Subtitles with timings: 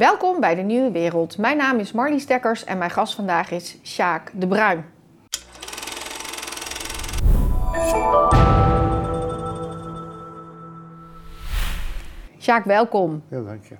[0.00, 1.38] Welkom bij de Nieuwe Wereld.
[1.38, 4.84] Mijn naam is Marlies Dekkers en mijn gast vandaag is Sjaak de Bruin.
[12.38, 13.22] Sjaak, welkom.
[13.28, 13.74] Ja, dank je.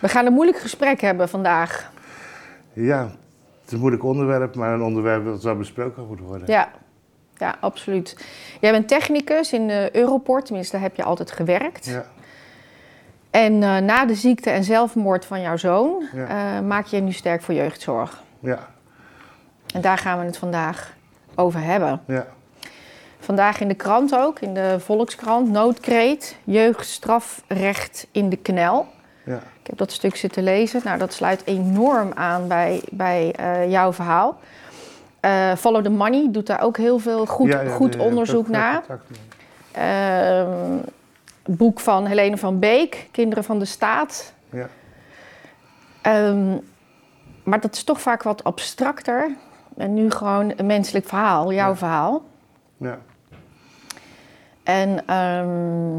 [0.00, 1.92] We gaan een moeilijk gesprek hebben vandaag.
[2.72, 6.50] Ja, het is een moeilijk onderwerp, maar een onderwerp dat wel besproken moet worden.
[6.50, 6.70] Ja,
[7.36, 8.26] ja absoluut.
[8.60, 11.86] Jij bent technicus in de Europort, tenminste daar heb je altijd gewerkt.
[11.86, 12.06] Ja,
[13.36, 16.26] En eh, na de ziekte en zelfmoord van jouw zoon Ja.
[16.56, 18.22] eh, maak je je nu sterk voor jeugdzorg.
[18.40, 18.58] ja,
[19.74, 20.92] En daar gaan we het vandaag
[21.34, 22.00] over hebben.
[22.06, 22.26] ja.
[23.20, 28.86] Vandaag in de krant ook, in de Volkskrant, noodkreet, jeugdstrafrecht in de knel.
[29.24, 29.34] ja.
[29.60, 30.80] Ik heb dat stuk zitten lezen.
[30.84, 34.38] Nou, dat sluit enorm aan bij, bij eh, jouw verhaal.
[35.20, 38.82] Eh, Follow the Money doet daar ook heel veel goed, Ja, ja, goed onderzoek naar.
[39.72, 40.48] Ehm,
[41.46, 44.32] boek van Helene van Beek, Kinderen van de Staat.
[44.50, 44.68] Ja,
[46.02, 46.56] Ehm,
[47.42, 49.30] maar dat is toch vaak wat abstracter.
[49.76, 51.76] En nu gewoon een menselijk verhaal, jouw Ja.
[51.76, 52.22] verhaal.
[52.76, 52.98] ja,
[54.62, 55.98] En ehm,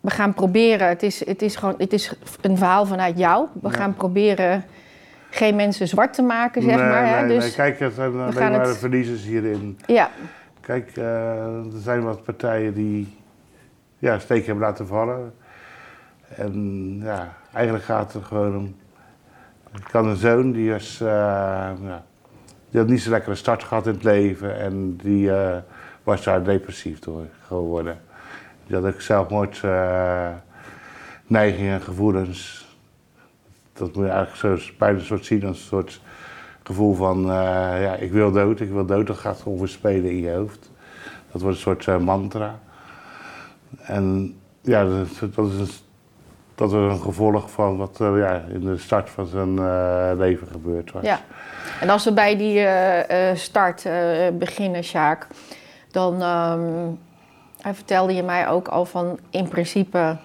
[0.00, 3.46] we gaan proberen, het is, het, is gewoon, het is een verhaal vanuit jou.
[3.62, 3.74] We Ja.
[3.74, 4.64] gaan proberen
[5.30, 7.06] geen mensen zwart te maken, zeg nee, maar.
[7.06, 7.20] Hè?
[7.26, 7.52] nee, dus, nee.
[7.54, 9.78] Kijk, er zijn alleen maar het- de verliezers hierin.
[9.86, 10.10] Ja,
[10.60, 11.04] Kijk, eh,
[11.56, 13.16] er zijn wat partijen die
[13.98, 15.34] ja, steek hebben laten vallen.
[16.28, 18.76] En ja, eigenlijk gaat het gewoon om...
[19.76, 21.00] Ik had een zoon die was...
[21.00, 21.06] eh,
[21.82, 22.04] ja,
[22.70, 24.58] die had niet zo lekkere start gehad in het leven.
[24.58, 25.56] En die eh,
[26.02, 28.00] was daar depressief door geworden.
[28.66, 29.60] Die had ook zelfmoord...
[29.62, 30.28] eh,
[31.26, 32.66] neigingen en gevoelens.
[33.72, 36.00] Dat moet je eigenlijk zo bijna een soort zien als een soort
[36.62, 39.06] gevoel van, ja, ik wil dood, ik wil dood.
[39.06, 40.70] Dat gaat over spelen in je hoofd.
[41.32, 42.60] Dat wordt een soort mantra.
[43.82, 45.68] En ja, dat, is- dat is een,
[46.54, 50.46] dat is een gevolg van wat er ja, in de start van zijn eh, leven
[50.46, 51.02] gebeurd was.
[51.02, 51.20] ja.
[51.80, 53.92] En als we bij die eh, eh, start eh,
[54.32, 55.26] beginnen, Sjaak,
[55.90, 56.86] dan ehm,
[57.60, 60.16] hij vertelde je mij ook al van in principe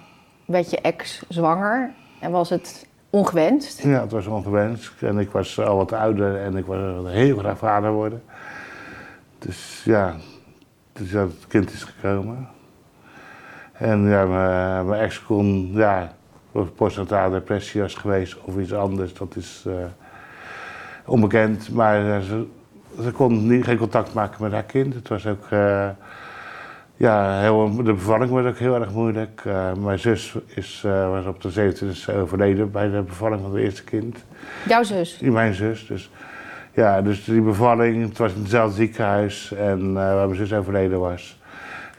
[0.45, 3.81] werd je ex zwanger en was het ongewenst.
[3.83, 4.91] Ja, het was ongewenst.
[5.01, 8.23] En ik was al wat ouder en ik wilde heel graag vader worden.
[9.39, 10.15] Dus ja,
[10.93, 12.47] dus ja, het kind is gekomen.
[13.81, 16.11] En ja, mijn, mijn ex kon, ja,
[16.51, 19.73] of postnatale depressie was geweest of iets anders, dat is eh,
[21.05, 21.71] onbekend.
[21.71, 22.45] Maar eh, ze,
[23.03, 24.93] ze kon niet, geen contact maken met haar kind.
[24.93, 25.89] Het was ook, eh,
[26.97, 29.43] ja, heel, de bevalling was ook heel erg moeilijk.
[29.79, 34.17] Mijn zus is, was op de 27e overleden bij de bevalling van het eerste kind.
[34.67, 35.19] Jouw zus.
[35.19, 35.87] Mijn zus.
[35.87, 36.11] Dus,
[36.73, 41.39] ja, dus die bevalling, het was in hetzelfde ziekenhuis en, waar mijn zus overleden was.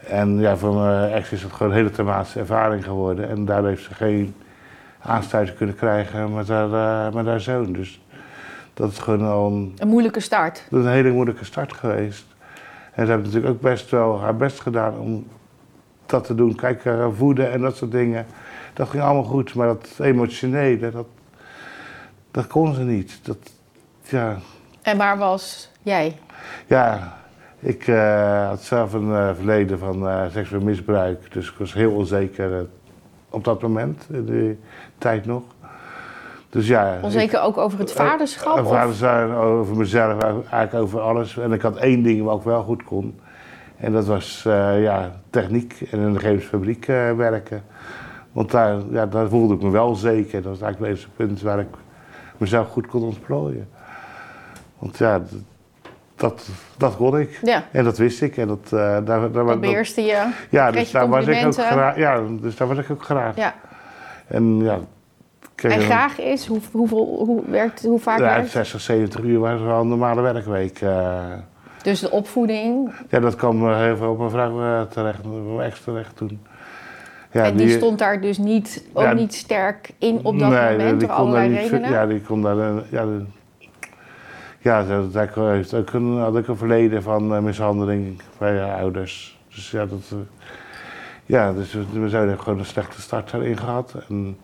[0.07, 3.29] En ja, voor mijn ex is het gewoon een hele traumatische ervaring geworden.
[3.29, 4.35] En daardoor heeft ze geen
[4.99, 6.73] aansluiting kunnen krijgen met haar,
[7.07, 7.73] eh, met haar zoon.
[7.73, 8.01] Dus
[8.73, 10.63] dat is gewoon al een, Een moeilijke start.
[10.69, 12.25] dat is een hele moeilijke start geweest.
[12.93, 15.27] En ze heeft natuurlijk ook best wel haar best gedaan om
[16.05, 16.55] dat te doen.
[16.55, 16.81] Kijk,
[17.15, 18.25] voeden en dat soort dingen.
[18.73, 21.05] Dat ging allemaal goed, maar dat emotionele, dat,
[22.31, 23.19] dat kon ze niet.
[23.23, 23.37] Dat,
[24.01, 24.37] ja,
[24.81, 26.17] En waar was jij?
[26.67, 27.17] ja,
[27.63, 31.31] ik eh, had zelf een eh, verleden van eh, seksueel misbruik.
[31.31, 32.67] Dus ik was heel onzeker
[33.29, 34.59] op dat moment, in die
[34.97, 35.43] tijd nog.
[36.49, 38.57] Dus ja, Onzeker ook over het vaderschap?
[38.57, 41.37] ik, of- vader zijn over mezelf, eigenlijk over alles.
[41.37, 43.19] En ik had één ding wat ik wel goed kon.
[43.77, 44.41] En dat was
[44.77, 47.63] ja, techniek en in de chemische werken.
[48.31, 50.41] Want daar, ja, daar voelde ik me wel zeker.
[50.41, 51.67] Dat was eigenlijk het eerste punt waar ik
[52.37, 53.69] mezelf goed kon ontplooien.
[54.79, 55.21] Want ja,
[56.23, 56.47] dat,
[56.77, 57.39] dat kon ik.
[57.41, 58.37] Ja, En dat wist ik.
[58.37, 60.27] En dat, eh, daar, daar, dat beheerste je.
[60.49, 61.95] ja, kreeg dus daar was ik ook graag.
[61.97, 63.35] Ja, dus daar was ik ook graag.
[63.35, 63.53] Ja.
[64.27, 64.79] En ja,
[65.55, 68.49] En graag is, hoe, hoeveel, hoe, werkt, hoe vaak ja, werkt?
[68.49, 70.81] 60, 70 uur was wel een normale werkweek.
[70.81, 71.21] eh.
[71.81, 72.91] Dus de opvoeding.
[73.09, 76.39] ja, dat kwam eh, heel veel op mijn vrouw terecht, mijn ex terecht toen.
[77.31, 80.71] Ja, en die, stond daar dus niet, ook Ja, niet sterk in op dat nee,
[80.77, 81.91] moment, die door kon daar allerlei niet- redenen.
[81.91, 82.57] Ja, die kon daar...
[82.89, 83.23] Ja, de,
[84.63, 89.39] ja ook- heeft ook een, had ook een verleden van eh, mishandeling bij haar ouders.
[89.55, 90.03] Dus ja, dat...
[90.11, 90.17] eh,
[91.25, 93.95] ja, dus we, we zijn gewoon een slechte start erin gehad.
[94.09, 94.37] En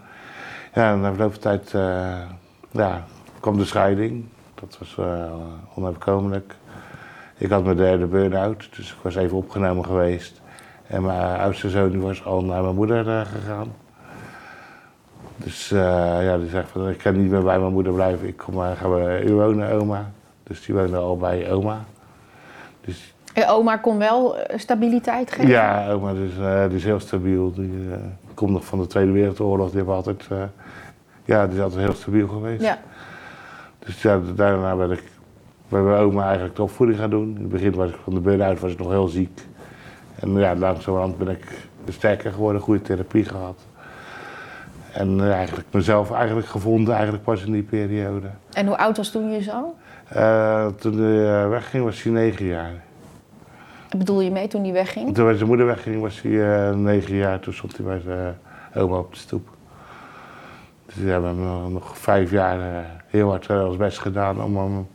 [0.74, 2.22] ja, na verloop van tijd eh,
[2.72, 3.04] ja,
[3.40, 4.26] kwam de scheiding.
[4.56, 4.98] Dat was
[5.76, 6.56] onoverkomelijk.
[7.38, 10.42] Ik had mijn derde burn-out, dus ik was even opgenomen geweest.
[10.88, 13.74] En mijn oudste zoon was al naar mijn moeder gegaan.
[15.44, 15.80] Dus eh,
[16.24, 18.28] ja, die zegt van ik kan niet meer bij mijn moeder blijven.
[18.28, 20.12] Ik kom maar, ga bij u wonen, oma.
[20.44, 21.86] Dus die woonde al bij oma.
[22.86, 25.50] Dus En oma kon wel eh, stabiliteit geven?
[25.50, 27.54] ja, oma dus, eh, die is heel stabiel.
[27.54, 27.98] Die eh,
[28.34, 29.68] komt nog van de Tweede Wereldoorlog.
[29.68, 30.38] Die hebben altijd eh,
[31.26, 32.62] Ja, die is altijd heel stabiel geweest.
[32.62, 32.78] Ja.
[33.80, 35.04] Dus ja, daarna ben ik
[35.70, 37.28] bij mijn oma eigenlijk de opvoeding gaan doen.
[37.36, 39.42] In het begin was ik van de burn-out was ik nog heel ziek.
[40.20, 43.60] En ja, langzamerhand ben ik sterker geworden, goede therapie gehad.
[44.92, 48.28] En eigenlijk mezelf eigenlijk gevonden, eigenlijk pas in die periode.
[48.52, 49.74] En hoe oud was toen je zoon?
[50.08, 52.72] Eh, toen hij eh, wegging was hij negen jaar.
[53.98, 55.16] Bedoel je mee toen hij wegging?
[55.16, 57.40] Toen zijn moeder wegging was hij eh, negen jaar.
[57.40, 58.38] Toen stond hij bij zijn
[58.76, 59.50] oma op de stoep.
[60.86, 64.88] Dus we hebben nog, nog vijf jaar heel hard ons best gedaan om hem...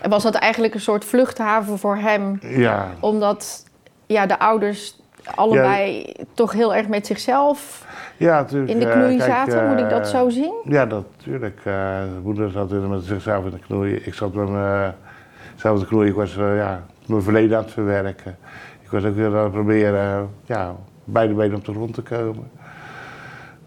[0.00, 2.38] En was dat eigenlijk een soort vluchthaven voor hem?
[2.40, 3.64] Ja, Omdat
[4.06, 4.95] ja, de ouders
[5.34, 7.84] allebei toch heel erg met zichzelf
[8.16, 8.70] ja natuurlijk.
[8.72, 9.68] in de eh, knoei kijk, zaten.
[9.68, 10.54] Moet ik dat eh, zo zien?
[10.64, 11.60] Ja, dat natuurlijk.
[11.64, 13.94] Eh, moeder zat met zichzelf in de knoei.
[13.94, 16.08] Ik zat met mezelf in de knoei.
[16.08, 18.36] Ik was eh, ja, mijn verleden aan het verwerken.
[18.82, 20.74] Ik was ook weer aan het proberen eh, ja,
[21.04, 22.50] beide benen op de grond te komen.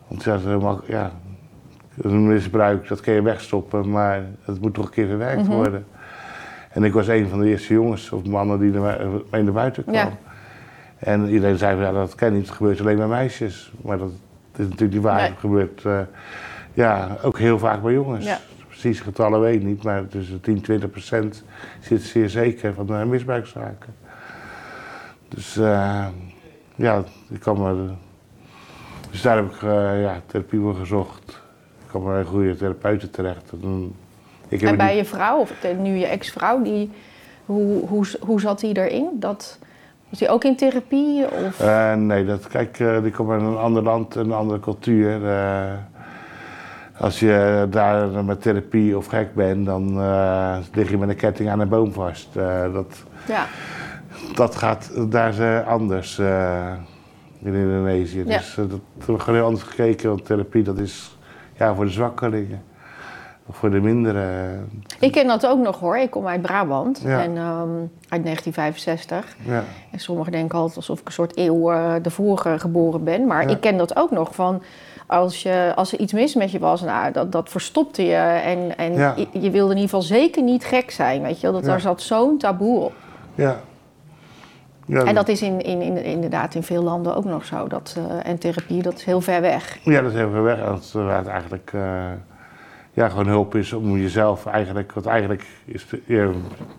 [0.07, 0.38] Want ja,
[0.85, 1.11] ja,
[2.01, 5.51] een misbruik, dat kun je wegstoppen, maar het moet toch een keer verwerkt Mhm.
[5.51, 5.85] worden.
[6.69, 9.00] En ik was een van de eerste jongens of mannen die naar,
[9.31, 9.95] mee naar buiten kwam.
[9.95, 10.09] Ja.
[10.99, 13.71] En iedereen zei van ja, dat kan niet, het gebeurt alleen bij meisjes.
[13.81, 14.09] Maar dat
[14.55, 15.15] is natuurlijk niet waar.
[15.21, 15.29] Nee.
[15.29, 15.99] Het gebeurt eh,
[16.73, 18.25] ja, ook heel vaak bij jongens.
[18.25, 18.39] Ja.
[18.67, 21.43] Precies getallen weet ik niet, maar tussen 10 20 procent
[21.79, 23.95] zit zeer zeker van uh, misbruikzaken.
[25.27, 26.05] Dus eh,
[26.75, 27.89] ja, ik kan me,
[29.11, 31.29] dus daar heb ik eh, ja, therapie voor gezocht.
[31.83, 33.51] Ik kwam bij een goede therapeuten terecht.
[33.63, 33.95] En,
[34.47, 36.91] ik heb En bij niet- je vrouw, of de- nu je ex-vrouw, die,
[37.45, 39.07] hoe, hoe, hoe zat die erin?
[39.13, 39.59] Dat,
[40.09, 41.25] was die ook in therapie?
[41.45, 41.59] Of?
[41.59, 45.25] Eh, nee, dat, kijk, eh, die komt uit een ander land, een andere cultuur.
[45.25, 45.71] eh.
[46.97, 49.94] als je daar met therapie of gek bent, dan
[50.73, 52.33] lig je met een ketting aan een boom vast.
[52.73, 53.45] Dat, ja.
[54.35, 56.19] dat gaat daar anders
[57.41, 58.23] in Indonesië.
[58.25, 58.38] Ja.
[58.38, 58.79] Dus dat
[59.21, 61.17] gewoon heel anders gekeken, want therapie dat is
[61.57, 62.61] ja, voor de zwakkelingen.
[63.51, 64.27] Voor de mindere.
[64.99, 65.97] Ik ken dat ook nog hoor.
[65.97, 67.21] Ik kom uit Brabant Ja.
[67.23, 67.69] en, ehm,
[68.09, 69.35] uit 1965.
[69.45, 73.25] Ja, En sommigen denken altijd alsof ik een soort eeuw eh ervoor geboren ben.
[73.27, 73.49] Maar Ja.
[73.49, 74.61] ik ken dat ook nog van
[75.07, 78.15] als, je, als er iets mis met je was, nou, dat, dat verstopte je.
[78.15, 79.13] En, en Ja.
[79.17, 81.21] je, je wilde in ieder geval zeker niet gek zijn.
[81.21, 81.41] Weet je?
[81.41, 81.51] wel.
[81.55, 81.63] Dat.
[81.65, 82.93] Daar zat zo'n taboe op.
[83.35, 83.59] ja.
[84.85, 87.67] ja En dat is in, in, in, inderdaad in veel landen ook nog zo.
[87.67, 89.77] Dat, eh, en therapie, dat is heel ver weg.
[89.83, 90.59] Ja, dat is heel ver weg.
[90.93, 91.81] Waar het eigenlijk eh,
[92.99, 96.25] ja, gewoon hulp is om jezelf eigenlijk, want eigenlijk is de- ja,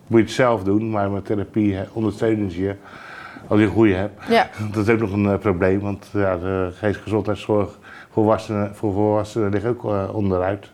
[0.06, 2.74] moet je het zelf doen, maar met therapie ondersteunen ze je
[3.46, 4.22] als je een goede hebt.
[4.28, 7.78] Ja, Dat is ook nog een eh, probleem, want ja, de geestgezondheidszorg voor
[8.10, 10.70] volwassenen, voor volwassenen ligt ook eh, onderuit.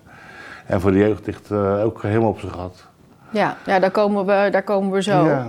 [0.67, 2.87] En voor de jeugd ligt eh, ook helemaal op zijn gat.
[3.31, 5.25] ja, ja daar, komen we, daar komen we zo.
[5.25, 5.49] Ja,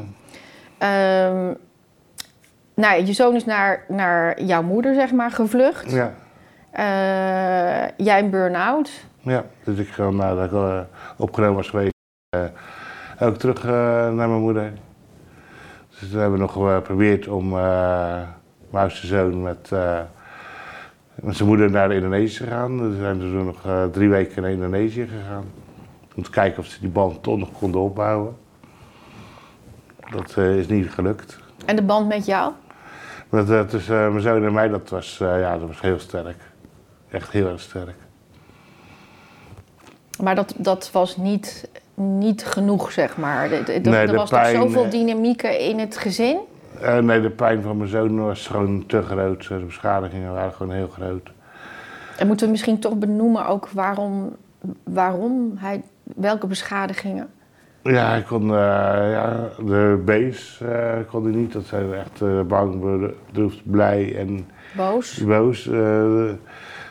[0.78, 1.54] Ehm,
[2.74, 5.92] nou, je zoon is naar, naar jouw moeder, zeg maar, gevlucht.
[5.92, 6.14] ja,
[7.98, 8.90] jij een burn-out.
[9.30, 9.46] Ja.
[9.64, 10.80] Dus ik ga nadat ik eh,
[11.18, 11.94] opgenomen was geweest,
[12.30, 12.44] eh,
[13.20, 13.72] ook terug eh,
[14.14, 14.74] naar mijn moeder.
[16.00, 18.22] Dus we hebben nog geprobeerd om eh,
[18.70, 20.00] mijn oudste zoon met, eh,
[21.16, 22.78] met zijn moeder naar Indonesië te gaan.
[22.78, 25.46] Dus we zijn dus nog eh, drie weken naar Indonesië gegaan.
[26.16, 28.38] Om te kijken of ze die band toch nog konden opbouwen.
[30.12, 31.40] Dat eh, is niet gelukt.
[31.66, 32.54] En de band met jou?
[33.30, 36.42] Eh, tussen eh, mijn zoon en mij, dat was, eh, ja, dat was heel sterk.
[37.10, 37.96] Echt heel erg sterk.
[40.22, 43.50] Maar dat, dat was niet, niet genoeg, zeg maar.
[43.50, 46.38] De- de- de- Nee, er was toch zoveel eh, dynamieken in het gezin?
[46.82, 49.48] Eh, nee, de pijn van mijn zoon was gewoon te groot.
[49.48, 51.32] De beschadigingen waren gewoon heel groot.
[52.18, 54.36] En moeten we misschien toch benoemen ook waarom,
[54.84, 57.28] waarom hij, welke beschadigingen?
[57.84, 58.56] Ja, hij kon eh,
[59.12, 60.02] ja, de
[60.62, 61.54] eh, kon hij niet.
[61.54, 62.80] Dat zijn echt eh, bang,
[63.30, 65.24] bedroefd, blij en Boos?
[65.24, 65.64] boos.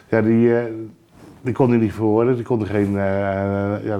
[0.09, 0.53] Ja, die,
[1.47, 2.35] die kon hij niet verwoorden.
[2.35, 3.99] Die kon er geen, eh, ja,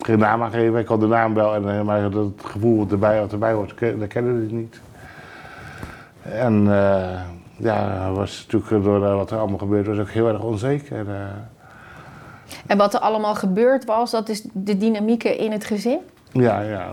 [0.00, 0.74] geen naam aan geven.
[0.74, 3.74] Hij kon de naam wel, en, eh, maar dat gevoel wat erbij, wat erbij hoort,
[3.98, 4.80] dat kende hij niet.
[6.22, 7.20] En eh,
[7.56, 11.08] ja, was natuurlijk door eh, wat er allemaal gebeurd was ook heel erg onzeker.
[11.08, 11.14] eh.
[12.66, 15.98] En wat er allemaal gebeurd was, dat is de dynamieken in het gezin?
[16.32, 16.90] ja, ja.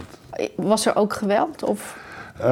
[0.55, 1.63] Was er ook geweld?
[1.63, 1.97] Of?
[2.39, 2.49] Eh,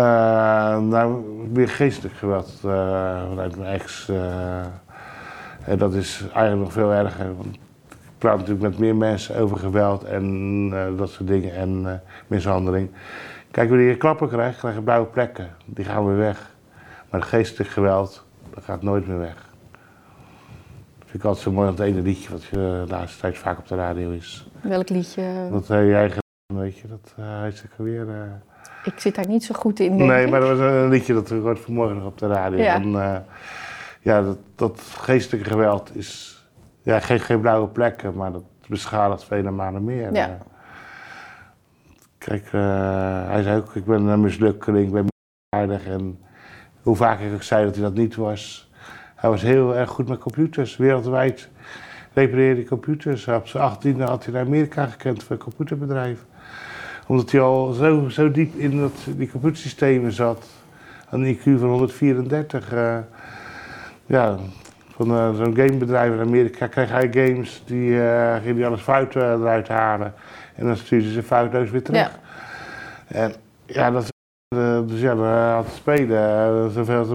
[0.79, 1.21] nou,
[1.51, 4.09] meer geestelijk geweld eh, vanuit mijn ex.
[4.09, 4.15] eh.
[5.69, 7.35] En dat is eigenlijk nog veel erger.
[7.37, 7.59] Want ik
[8.17, 10.23] praat natuurlijk met meer mensen over geweld en
[10.73, 11.93] eh, dat soort dingen en eh,
[12.27, 12.89] mishandeling.
[13.51, 15.49] Kijk, wanneer je klappen krijgt, krijg je blauwe plekken.
[15.65, 16.55] Die gaan weer weg.
[17.09, 19.35] Maar geestelijk geweld, dat gaat nooit meer weg.
[20.99, 23.37] Dat vind ik altijd zo mooi aan het ene liedje wat je de laatste tijd
[23.37, 24.47] vaak op de radio is.
[24.61, 25.23] Welk liedje?
[25.51, 28.09] Dat heb jij gedaan, weet je, dat uh, is ook weer...
[28.09, 28.21] eh,
[28.83, 30.31] Ik zit daar niet zo goed in, Nee, ik.
[30.31, 32.59] maar dat was een liedje dat we hoorden vanmorgen nog op de radio.
[32.59, 32.75] Ja.
[32.75, 33.15] En, eh,
[33.99, 36.37] ja, dat, dat geestelijke geweld is,
[36.81, 40.13] Ja, geen, geen blauwe plekken, maar dat beschadigt vele malen meer.
[40.13, 40.37] Ja.
[42.17, 45.07] Kijk, eh, hij zei ook, ik ben een mislukkeling, ik ben
[45.55, 45.85] aardig.
[45.85, 46.19] En
[46.81, 48.71] hoe vaak ik ook zei dat hij dat niet was.
[49.15, 51.49] Hij was heel erg goed met computers, wereldwijd
[52.13, 53.27] repareerde hij computers.
[53.27, 56.25] Op zijn 18e had hij naar Amerika gekend voor een computerbedrijf.
[57.07, 60.45] Omdat hij al zo, zo diep in dat, die computersystemen zat.
[61.09, 62.73] Een IQ van 134.
[62.73, 62.97] eh,
[64.09, 64.35] ja,
[64.95, 69.15] van eh, zo'n gamebedrijf in Amerika kreeg hij games, die eh, ging hij alles fout
[69.15, 70.13] eh, eruit halen.
[70.55, 71.99] En dan stuurde ze foutloos weer terug.
[71.99, 72.09] Ja.
[73.07, 73.33] En
[73.65, 74.07] ja, dat,
[74.55, 77.07] eh, dus ja, dan had te spelen, eh, zoveel als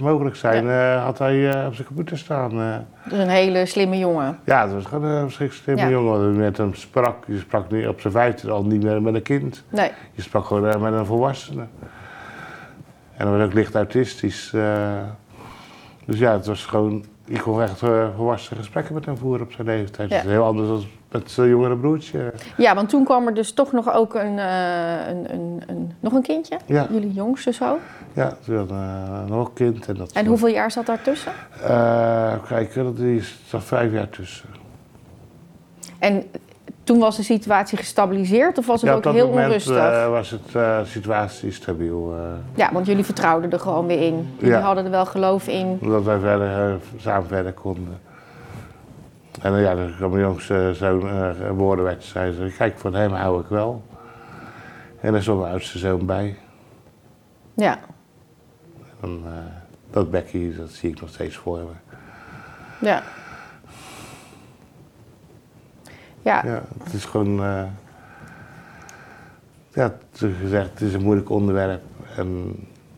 [0.00, 2.50] mogelijk zijn, eh, had hij eh, op zijn computer staan.
[2.60, 2.76] eh.
[3.08, 4.38] Dus een hele slimme jongen.
[4.44, 5.88] Ja, het was gewoon een verschrikkelijk slimme Ja.
[6.00, 6.36] jongen.
[6.36, 9.64] Met hem sprak, je sprak niet op zijn vijfde al niet meer met een kind.
[9.68, 9.90] Nee.
[10.12, 11.64] Je sprak gewoon eh, met een volwassene.
[13.16, 14.54] En hij was ook licht autistisch.
[16.10, 19.52] Dus ja, het was gewoon, je kon echt eh, volwassen gesprekken met hem voeren op
[19.52, 20.10] zijn leeftijd.
[20.10, 20.16] Ja.
[20.16, 22.32] Dat is heel anders dan met zijn jongere broertje.
[22.56, 26.12] Ja, want toen kwam er dus toch nog ook een, eh, een, een, een, nog
[26.12, 26.58] een kindje.
[26.66, 26.86] Ja.
[26.90, 27.78] Jullie jongste zo.
[28.12, 29.86] Ja, toen had eh, nog een kind.
[29.86, 31.32] En, dat En hoeveel jaar zat daartussen?
[31.62, 34.48] Eh, kijk, dat is zat vijf jaar tussen.
[35.98, 36.24] En
[36.90, 39.76] toen was de situatie gestabiliseerd of was het ja, ook op dat heel moment onrustig?
[39.76, 42.14] eh, was het eh, situatie stabiel.
[42.16, 42.22] eh,
[42.54, 44.34] Ja, want jullie vertrouwden er gewoon weer in.
[44.36, 44.60] Jullie Ja.
[44.60, 45.78] hadden er wel geloof in.
[45.82, 48.00] Omdat wij verder, samen verder konden.
[49.42, 53.12] En ja, dan kwam mijn jongste zoon uh, geboren werd, zei ze, kijk, van hem
[53.12, 53.82] hou ik wel.
[55.00, 56.36] En er stond mijn oudste zoon bij.
[57.54, 57.78] Ja.
[59.00, 59.24] En,
[59.90, 61.96] dat Becky, dat zie ik nog steeds voor me.
[62.86, 63.02] Ja.
[66.22, 66.44] Ja.
[66.46, 67.62] Ja, het is gewoon, eh,
[69.72, 71.82] ja, gezegd, het is een moeilijk onderwerp.
[72.16, 72.54] En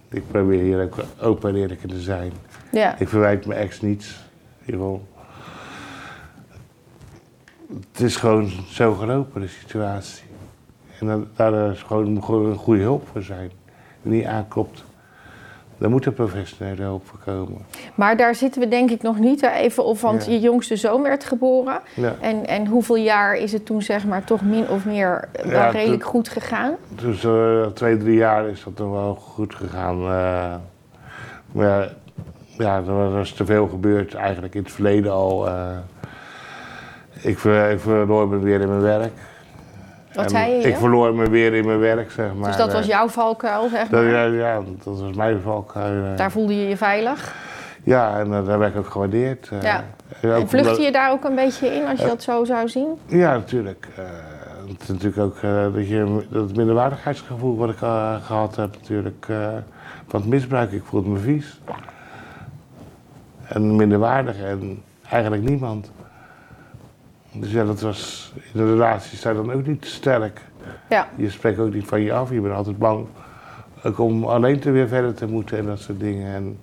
[0.09, 2.33] ik probeer hier ook open en eerlijk in te zijn.
[2.73, 2.99] ja.
[2.99, 4.21] Ik verwijt mijn ex niets.
[4.59, 5.09] In ieder geval.
[7.93, 10.25] Het is gewoon zo gelopen, de situatie.
[10.99, 13.51] En daar is gewoon, moet gewoon een goede hulp voor zijn.
[14.03, 14.85] Die niet aanklopt.
[15.83, 17.59] Daar moet een professionele hulp voor komen.
[17.95, 20.33] Maar daar zitten we denk ik nog niet even op, want Ja.
[20.33, 21.81] je jongste zoon werd geboren.
[21.95, 22.15] Ja.
[22.21, 25.53] En, en hoeveel jaar is het toen zeg maar toch min of meer eh, wel
[25.61, 26.73] Ja, redelijk toen- goed gegaan?
[26.89, 27.27] Dus
[27.75, 29.97] twee, drie jaar is dat nog wel goed gegaan.
[30.01, 30.55] eh.
[31.53, 31.89] maar
[32.59, 35.49] ja, er was, was te veel gebeurd eigenlijk in het verleden al.
[37.23, 39.13] ik, ik verloor me weer in mijn werk.
[40.15, 40.69] Wat En zei je?
[40.69, 42.49] Ik verloor me weer in mijn werk, zeg maar.
[42.49, 42.89] dus dat was eh.
[42.89, 44.05] jouw valkuil, zeg maar?
[44.05, 44.55] ja, ja,
[44.85, 46.05] dat was mijn valkuil.
[46.05, 46.17] eh.
[46.17, 47.35] Daar voelde je je veilig?
[47.85, 49.51] Ja, en eh, daar werd ik ook gewaardeerd.
[49.63, 49.85] Ja.
[50.21, 52.99] En vluchtte je daar ook een beetje in als je dat zo zou zien?
[53.07, 53.89] Ja, natuurlijk.
[54.69, 55.41] Het is natuurlijk ook
[55.75, 59.27] dat, je, dat minderwaardigheidsgevoel wat ik eh, gehad heb, natuurlijk,
[60.07, 60.73] van het misbruik.
[60.73, 61.61] Ik voelde me vies.
[63.47, 65.91] En minderwaardig en eigenlijk niemand.
[67.33, 70.41] Dus ja, dat was in de relatie sta je dan ook niet sterk.
[70.89, 71.09] Ja.
[71.17, 72.31] Je spreekt ook niet van je af.
[72.31, 73.07] Je bent altijd bang
[73.83, 76.35] ook om alleen te weer verder te moeten en dat soort dingen.
[76.35, 76.59] En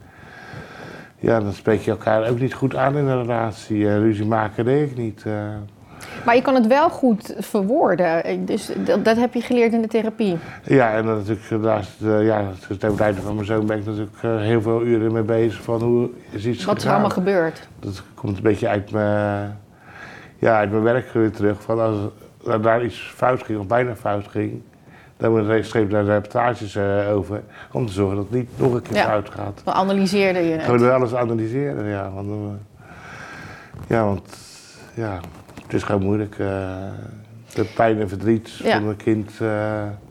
[1.20, 3.88] ja, dan spreek je elkaar ook niet goed aan in een relatie.
[3.88, 5.24] Eh, ruzie maken deed ik niet.
[5.26, 5.34] eh.
[6.26, 8.24] Maar je kan het wel goed verwoorden.
[8.24, 10.38] Eh, Dus dat, dat heb je geleerd in de therapie.
[10.64, 14.18] Ja, en dan natuurlijk, naast, uh, ja, het einde van mijn zoon ben ik natuurlijk
[14.22, 17.68] heel veel uren mee bezig van hoe is iets Wat is er allemaal gebeurd?
[17.80, 19.60] Dat komt een beetje uit mijn,
[20.40, 21.62] ja, uit mijn werk weer terug.
[21.62, 21.98] Van als
[22.48, 24.62] er daar iets fout ging, of bijna fout ging,
[25.18, 27.42] dan moet er schreef daar reportages uh, over.
[27.72, 29.04] Om te zorgen dat het niet nog een keer Ja.
[29.06, 29.62] fout gaat.
[29.64, 30.64] Dan analyseerde je het.
[30.64, 32.12] Gewoon alles analyseren, ja.
[32.12, 32.36] Want, uh,
[33.88, 34.38] ja, want
[34.94, 35.20] ja,
[35.64, 36.38] het is gewoon moeilijk.
[36.38, 36.48] Uh,
[37.54, 38.80] de pijn en verdriet Ja.
[38.80, 39.32] van een kind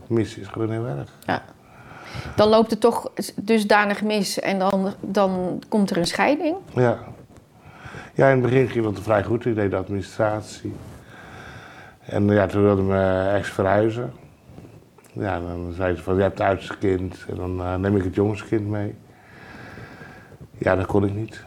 [0.06, 1.11] missen is gewoon heel erg.
[1.20, 1.42] Ja.
[2.37, 6.56] Dan loopt het toch dusdanig mis en dan, dan komt er een scheiding.
[6.75, 6.99] Ja.
[8.18, 9.44] Ja, in het begin ging dat vrij goed.
[9.46, 10.72] Ik deed de administratie.
[12.00, 14.12] En ja, toen wilde mijn ex verhuizen.
[15.12, 18.04] Ja, dan zei ze van, je hebt het oudste kind en dan uh, neem ik
[18.04, 18.94] het jongste kind mee.
[20.58, 21.44] Ja, dat kon ik niet.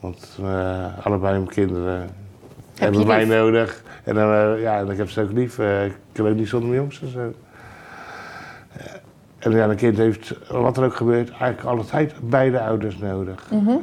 [0.00, 2.08] Want uh, allebei mijn kinderen Heb
[2.74, 3.34] hebben mij lief?
[3.34, 3.82] nodig.
[4.04, 5.58] En dan, uh, ja, ik heb ze ook lief.
[5.58, 7.32] Ik kan ook niet zonder mijn jongste zo.
[9.38, 13.50] En ja, een kind heeft, wat er ook gebeurt, eigenlijk altijd beide ouders nodig.
[13.50, 13.76] Mhm.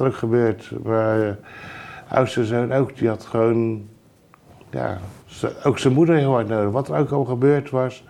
[0.00, 0.70] Ook gebeurt.
[0.82, 1.36] Mijn
[2.08, 3.88] oudste zoon ook, die had gewoon,
[4.70, 4.98] ja,
[5.64, 6.72] ook zijn moeder heel hard nodig.
[6.72, 8.04] Wat er ook al gebeurd was,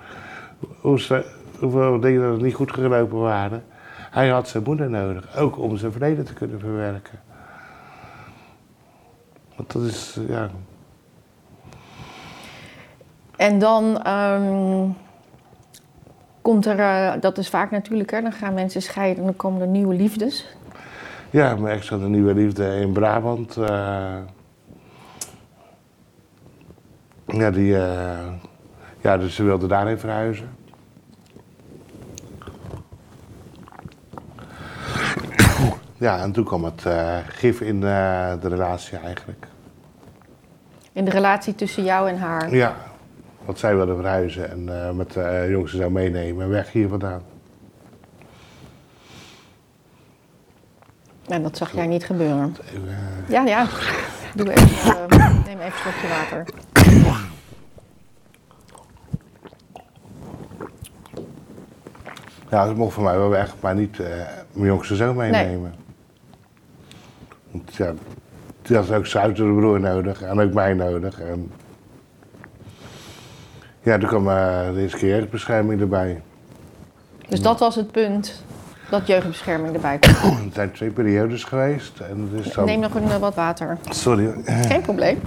[0.80, 1.24] hoe ze,
[1.58, 3.62] hoeveel dingen er niet goed gelopen waren.
[4.10, 7.18] Hij had zijn moeder nodig, ook om zijn verleden te kunnen verwerken.
[9.56, 10.50] Want dat is, ja,
[13.40, 14.88] En dan ehm,
[16.42, 19.60] komt er, eh, dat is vaak natuurlijk, hè, dan gaan mensen scheiden en dan komen
[19.60, 20.46] er nieuwe liefdes.
[21.30, 23.56] Ja, mijn ex had een nieuwe liefde in Brabant.
[23.56, 24.16] Eh.
[27.26, 28.26] Ja, die, eh,
[29.00, 30.48] ja, dus ze wilde daarheen verhuizen.
[35.96, 39.46] ja, en toen kwam het eh, gif in de relatie eigenlijk.
[40.92, 42.54] In de relatie tussen jou en haar?
[42.54, 42.76] Ja,
[43.44, 47.22] want zij wilde verhuizen en met de jongens zou meenemen en weg hier vandaan.
[51.30, 52.56] En dat zag jij niet gebeuren.
[53.28, 53.66] Ja, ja.
[54.34, 56.44] Doe even, eh, neem even een slokje water.
[62.50, 64.06] Ja, dat mocht voor mij wel weg, maar niet eh,
[64.52, 65.74] mijn jongste zoon meenemen.
[67.50, 67.92] Want ja,
[68.62, 71.20] die had ook zijn oudere broer nodig en ook mij nodig.
[71.20, 71.52] En
[73.82, 76.22] ja, toen kwam eh, de eerste keer jeugdbescherming erbij.
[77.28, 78.44] Dus dat was het punt
[78.90, 80.30] dat jeugdbescherming erbij kwam.
[80.44, 82.00] Het zijn twee periodes geweest.
[82.00, 82.64] En het is dan...
[82.64, 83.78] Neem nog een, eh, wat water.
[83.90, 84.32] Sorry.
[84.44, 85.18] Geen probleem.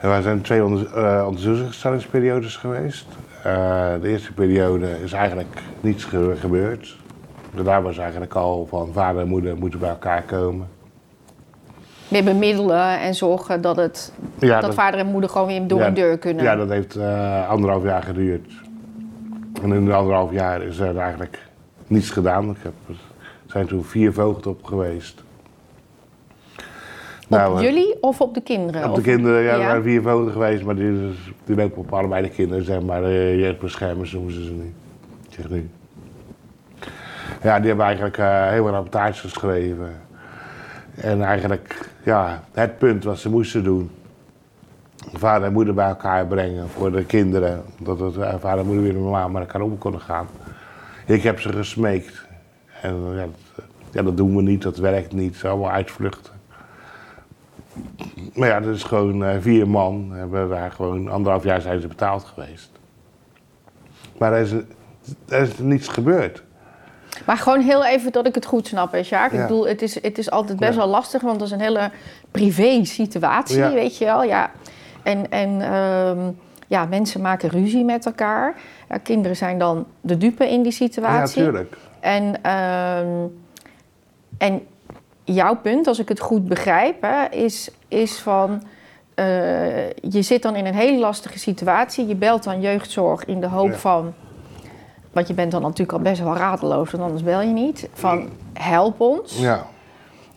[0.00, 3.06] Er zijn twee eh, onderzoekingsstellingsperiodes geweest.
[3.42, 6.96] Eh, de eerste periode is eigenlijk niets ge- gebeurd.
[7.64, 10.66] Daar was eigenlijk al van vader en moeder moeten bij elkaar komen.
[12.12, 15.86] Weer bemiddelen en zorgen dat, het, Ja, dat, vader en moeder gewoon weer door ja,
[15.86, 16.44] een deur kunnen.
[16.44, 18.52] Ja, dat heeft eh, anderhalf jaar geduurd.
[19.62, 21.38] En in de anderhalf jaar is er eigenlijk
[21.86, 22.50] niets gedaan.
[22.50, 22.94] Ik heb, er
[23.46, 25.22] zijn toen vier voogden op geweest.
[26.56, 28.88] op Nou, eh, jullie of op de kinderen?
[28.88, 29.66] Op de kinderen, ja, er Ja.
[29.66, 31.14] waren vier voogden geweest, maar die,
[31.44, 33.02] die lopen op allebei de kinderen, zeg maar.
[33.02, 34.72] Uh, jeugdbeschermers noemen ze ze nu.
[35.28, 35.70] Zeg nu.
[37.42, 40.00] Ja, die hebben eigenlijk eh, heel veel rapportages geschreven.
[41.02, 43.90] En eigenlijk, ja, het punt wat ze moesten doen.
[45.12, 47.62] Vader en moeder bij elkaar brengen voor de kinderen.
[47.78, 50.26] Dat het, eh, vader en moeder weer normaal met elkaar om konden gaan.
[51.06, 52.26] Ik heb ze gesmeekt.
[52.82, 55.44] En ja, dat, ja, dat doen we niet, dat werkt niet.
[55.44, 56.32] Allemaal uitvluchten.
[58.34, 60.10] Maar ja, dat is gewoon eh, vier man.
[60.12, 62.70] Hebben daar gewoon anderhalf jaar zijn ze betaald geweest.
[64.18, 64.52] Maar er is,
[65.28, 66.42] er is niets gebeurd.
[67.26, 69.30] Maar gewoon heel even dat ik het goed snap, hè, Sjaak.
[69.32, 69.42] Ik Ja.
[69.46, 70.78] bedoel, het is, het is altijd best Ja.
[70.78, 71.90] wel lastig, want dat is een hele
[72.30, 73.72] privé situatie, Ja.
[73.72, 74.22] weet je wel.
[74.22, 74.50] Ja.
[75.02, 76.18] En, en ehm,
[76.66, 78.54] ja, mensen maken ruzie met elkaar.
[78.88, 81.42] Ja, kinderen zijn dan de dupe in die Ja, situatie.
[81.42, 81.76] tuurlijk.
[82.00, 83.08] En, ehm,
[84.38, 84.66] en
[85.24, 88.62] jouw punt, als ik het goed begrijp, hè, is, is van...
[89.14, 92.06] eh, je zit dan in een hele lastige situatie.
[92.06, 93.76] Je belt dan jeugdzorg in de hoop Ja.
[93.76, 94.14] van...
[95.12, 97.88] Want je bent dan natuurlijk al best wel radeloos, want anders bel je niet.
[97.92, 99.38] Van, help ons.
[99.38, 99.66] Ja.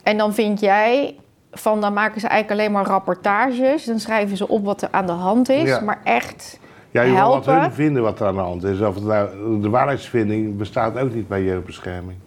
[0.04, 1.16] En dan vind jij...
[1.52, 3.86] Van, dan maken ze eigenlijk alleen maar rapportages.
[3.86, 5.70] Dan schrijven ze op wat er aan de hand is.
[5.70, 5.80] Ja.
[5.80, 6.60] Maar echt
[6.92, 8.80] Ja, je wil wat hun vinden wat er aan de hand is.
[8.82, 9.30] Of nou,
[9.62, 12.18] de waarheidsvinding bestaat ook niet bij jeugdbescherming.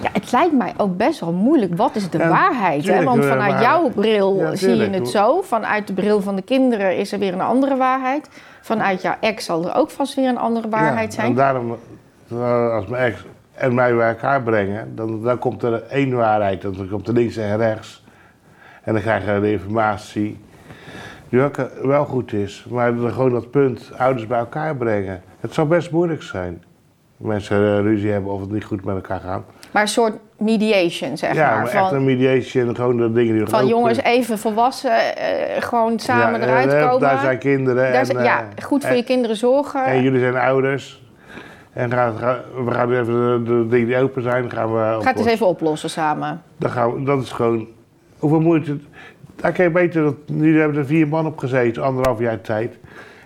[0.00, 1.76] Ja, het lijkt mij ook best wel moeilijk.
[1.76, 2.86] Wat is de Ja, waarheid?
[2.86, 3.04] Hè?
[3.04, 5.40] Want eh, vanuit maar- jouw bril Ja, zie je het zo.
[5.42, 8.28] Vanuit de bril van de kinderen is er weer een andere waarheid.
[8.64, 11.34] Vanuit jouw ex zal er ook vast weer een andere waarheid ja, En zijn.
[11.34, 11.76] daarom,
[12.28, 13.24] eh, als mijn ex
[13.54, 16.62] en mij bij elkaar brengen, dan, dan komt er één waarheid.
[16.62, 18.04] Dan komt er links en rechts.
[18.82, 20.40] En dan krijg je de informatie
[21.28, 22.66] die ook wel goed is.
[22.70, 25.22] Maar dan gewoon dat punt, ouders bij elkaar brengen.
[25.40, 26.64] Het zou best moeilijk zijn.
[27.16, 29.44] Mensen eh, ruzie hebben of het niet goed met elkaar gaat.
[29.74, 31.56] Maar een soort mediation, zeg ja, maar.
[31.56, 35.98] maar echt Van, een mediation, gewoon de dingen die van jongens, even volwassen, eh, gewoon
[35.98, 37.00] samen Ja, eruit eh, komen.
[37.00, 37.82] Daar zijn kinderen.
[37.84, 39.84] Daar en, zijn- ja, eh, goed voor je kinderen zorgen.
[39.84, 41.02] En jullie zijn ouders.
[41.72, 42.14] En gaan,
[42.64, 45.32] we gaan even de, de dingen die open zijn, gaan we Ga het eens oplossen.
[45.32, 46.42] even oplossen samen.
[46.56, 47.66] Dan gaan we, dat is gewoon...
[48.18, 48.76] Hoeveel moeite...
[49.36, 50.02] Daar kan je beter...
[50.02, 52.78] Dat, nu hebben er vier man op gezeten, anderhalf jaar tijd.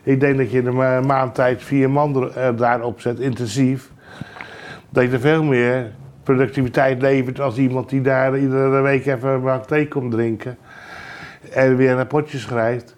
[0.03, 3.91] Ik denk dat je in een ma- maand tijd vier man daarop zet, intensief.
[4.91, 5.91] Dat je er veel meer
[6.35, 10.59] productiviteit levert als iemand die daar iedere week even een bak thee komt drinken.
[11.53, 12.97] En weer een rapportje schrijft.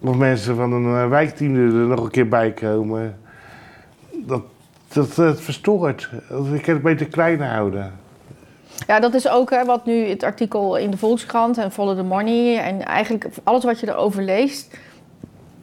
[0.00, 3.18] Of mensen van een eh, wijkteam er nog een keer bij komen.
[4.12, 4.42] Dat,
[4.92, 6.10] dat, dat verstoort.
[6.52, 7.92] Ik kan het beter klein houden.
[8.86, 12.02] Ja, dat is ook hè, wat nu het artikel in de Volkskrant en Follow the
[12.02, 14.78] Money en eigenlijk alles wat je erover leest.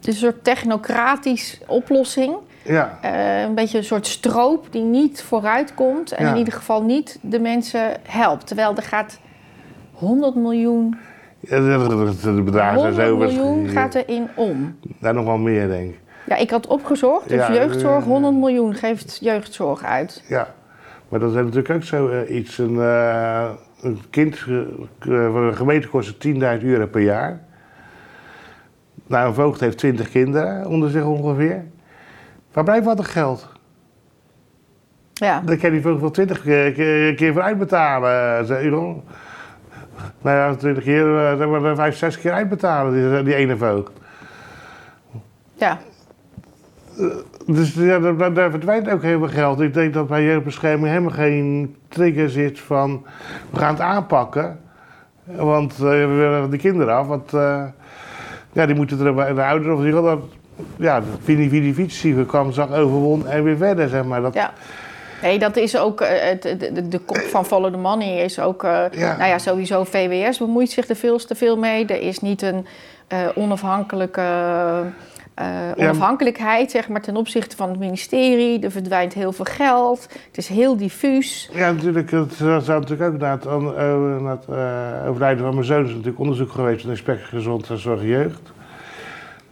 [0.00, 2.34] Is een soort technocratisch oplossing.
[2.64, 2.98] Ja.
[3.02, 6.30] Eh, een beetje een soort stroop die niet vooruit komt en Ja.
[6.32, 8.46] in ieder geval niet de mensen helpt.
[8.46, 9.18] Terwijl er gaat
[9.92, 10.96] 100 miljoen,
[11.40, 14.78] Ja, de, de, de bedragen zijn 100 zo miljoen gaat erin om.
[15.00, 15.98] Daar nog wel meer, denk ik.
[16.26, 20.22] Ja, ik had opgezocht, dus Ja, jeugdzorg, eh, 100 miljoen geeft jeugdzorg uit.
[20.28, 20.48] Ja.
[21.08, 22.58] Maar dat is natuurlijk ook zo eh, iets.
[22.58, 24.56] Een, eh, een kind eh,
[25.32, 27.40] van een gemeente kost het 10.000 euro per jaar.
[29.06, 31.64] Nou, een voogd heeft 20 kinderen onder zich ongeveer.
[32.52, 33.48] Waar blijft wat geld?
[35.12, 35.42] Ja.
[35.44, 38.46] Dan kan hij voor 20 keer, keer, keer voor uitbetalen.
[40.22, 43.92] Nou ja, 20 keer, eh, zeg maar 5, 6 keer uitbetalen, die, die ene voogd.
[45.54, 45.78] Ja.
[47.46, 49.60] Dus ja, daar, daar verdwijnt ook heel veel geld.
[49.60, 53.04] Ik denk dat bij jeugdbescherming helemaal geen trigger zit van
[53.50, 54.60] we gaan het aanpakken.
[55.24, 57.06] Want eh, we willen de kinderen af.
[57.06, 57.64] Want eh,
[58.52, 60.18] ja, die moeten er bij de ouderen of die dat
[60.76, 64.20] ja, Vini Vini Vici kwam, zag overwon en weer verder, zeg maar.
[64.22, 64.52] Dat, Ja.
[65.22, 68.64] Nee, dat is ook, eh, de, de, de kop van Follow the Money is ook,
[68.64, 69.16] eh, Ja.
[69.16, 71.86] nou ja, sowieso VWS bemoeit zich er veel te veel mee.
[71.86, 72.66] Er is niet een
[73.08, 74.22] eh, onafhankelijke
[75.76, 78.60] onafhankelijkheid, zeg maar, ten opzichte van het ministerie.
[78.60, 80.02] Er verdwijnt heel veel geld.
[80.26, 81.50] Het is heel diffuus.
[81.52, 82.10] Ja, natuurlijk.
[82.10, 83.74] Het zou natuurlijk ook na het, an-
[84.22, 84.48] na het
[85.08, 88.52] overlijden van mijn zoon is natuurlijk onderzoek geweest van de inspectie Gezondheidszorg en Jeugd.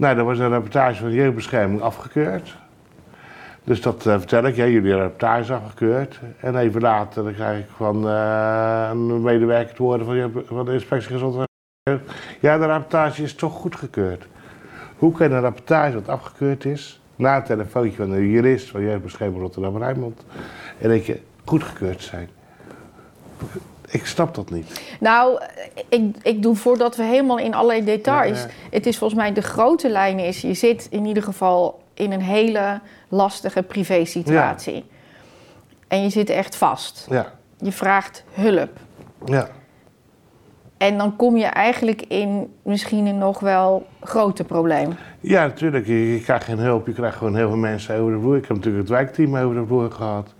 [0.01, 2.57] Nou, daar was een rapportage van de jeugdbescherming afgekeurd.
[3.65, 6.21] Dus dat eh, vertel ik, ja, jullie rapportage is afgekeurd.
[6.41, 10.73] En even later dan krijg ik van eh, een medewerker te horen van, van de
[10.73, 11.49] inspectie Gezondheid.
[12.41, 14.27] Ja, de rapportage is toch goedgekeurd.
[14.97, 19.41] Hoe kan een rapportage wat afgekeurd is, na een telefoontje van een jurist van jeugdbescherming
[19.41, 20.25] Rotterdam-Rijnmond,
[20.79, 22.29] en dat je goedgekeurd zijn?
[23.91, 24.81] Ik snap dat niet.
[25.01, 25.41] Nou,
[25.89, 28.39] ik, ik doe voordat we helemaal in allerlei details.
[28.39, 28.53] Ja, ja.
[28.71, 32.23] Het is volgens mij de grote lijn is, je zit in ieder geval in een
[32.23, 34.85] hele lastige privé-situatie.
[35.89, 37.07] En je zit echt vast.
[37.11, 38.71] Ja, Je vraagt hulp.
[39.25, 39.49] ja.
[40.77, 44.95] En dan kom je eigenlijk in misschien een nog wel groter probleem.
[45.21, 45.87] Ja, natuurlijk.
[45.87, 46.87] Je, je krijgt geen hulp.
[46.87, 48.37] Je krijgt gewoon heel veel mensen over de vloer.
[48.37, 50.35] Ik heb natuurlijk het wijkteam over de vloer gehad.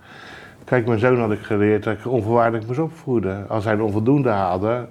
[0.71, 3.49] Kijk, mijn zoon had ik geleerd dat ik onvoorwaardelijk moest opvoeden.
[3.49, 4.87] Als hij een onvoldoende haalde,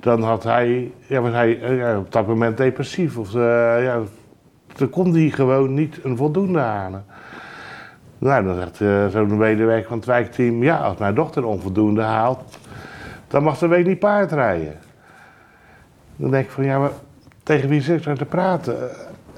[0.00, 3.18] dan had hij, ja, was hij eh, op dat moment depressief.
[3.18, 4.00] Of, eh, ja,
[4.76, 7.04] dan kon hij gewoon niet een voldoende halen.
[8.18, 10.62] Nou, dan zegt eh, zo'n medewerker van het wijkteam...
[10.62, 12.58] ja, als mijn dochter een onvoldoende haalt,
[13.28, 14.76] dan mag ze week niet paardrijden.
[16.16, 16.92] Dan denk ik van, ja, maar
[17.42, 18.76] tegen wie zit ik nou te praten?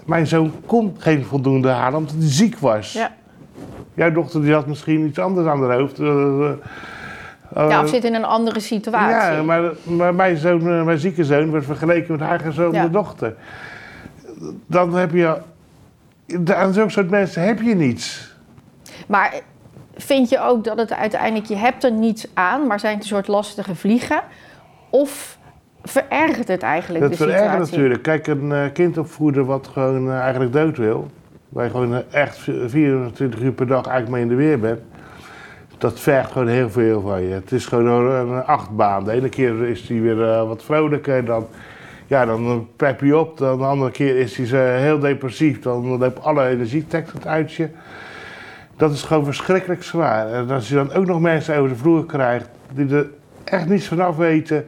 [0.05, 2.93] Mijn zoon kon geen voldoende halen omdat hij ziek was.
[2.93, 3.11] Ja.
[3.97, 5.99] Jouw dochter die had misschien iets anders aan haar hoofd.
[5.99, 6.51] eh, eh,
[7.55, 9.37] ja, eh, of zit in een andere situatie.
[9.37, 12.87] ja, maar, maar mijn, zoon, mijn zieke zoon werd vergeleken met haar gezonde Ja.
[12.89, 13.35] dochter.
[14.67, 15.37] Dan heb je...
[16.55, 18.35] Aan zo'n soort mensen heb je niets.
[19.07, 19.35] Maar
[19.97, 23.09] vind je ook dat het uiteindelijk, je hebt er niets aan, maar zijn het een
[23.09, 24.21] soort lastige vliegen?
[24.91, 25.39] Of
[25.83, 27.77] verergert het eigenlijk Dat de verergert situatie?
[27.77, 28.03] natuurlijk.
[28.03, 31.11] Kijk, een kind opvoeden wat gewoon eigenlijk dood wil.
[31.57, 34.81] Waar je gewoon eh, echt 24 uur per dag eigenlijk mee in de weer bent.
[35.79, 37.35] Dat vergt gewoon heel veel van je.
[37.35, 39.05] Het is gewoon een, achtbaan.
[39.05, 41.25] De ene keer is hij weer eh, wat vrolijker.
[41.25, 41.47] Dan,
[42.07, 43.38] ja, dan pep je op.
[43.38, 45.61] Dan de andere keer is hij eh, heel depressief.
[45.61, 47.69] Dan loopt alle energie trekt het uit je.
[48.77, 50.33] Dat is gewoon verschrikkelijk zwaar.
[50.33, 53.07] En als je dan ook nog mensen over de vloer krijgt die er
[53.45, 54.66] echt niets vanaf weten.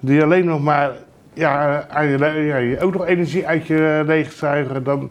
[0.00, 0.90] Die alleen nog maar
[1.32, 5.10] ja, je ook nog energie uit je leegzuigen, dan,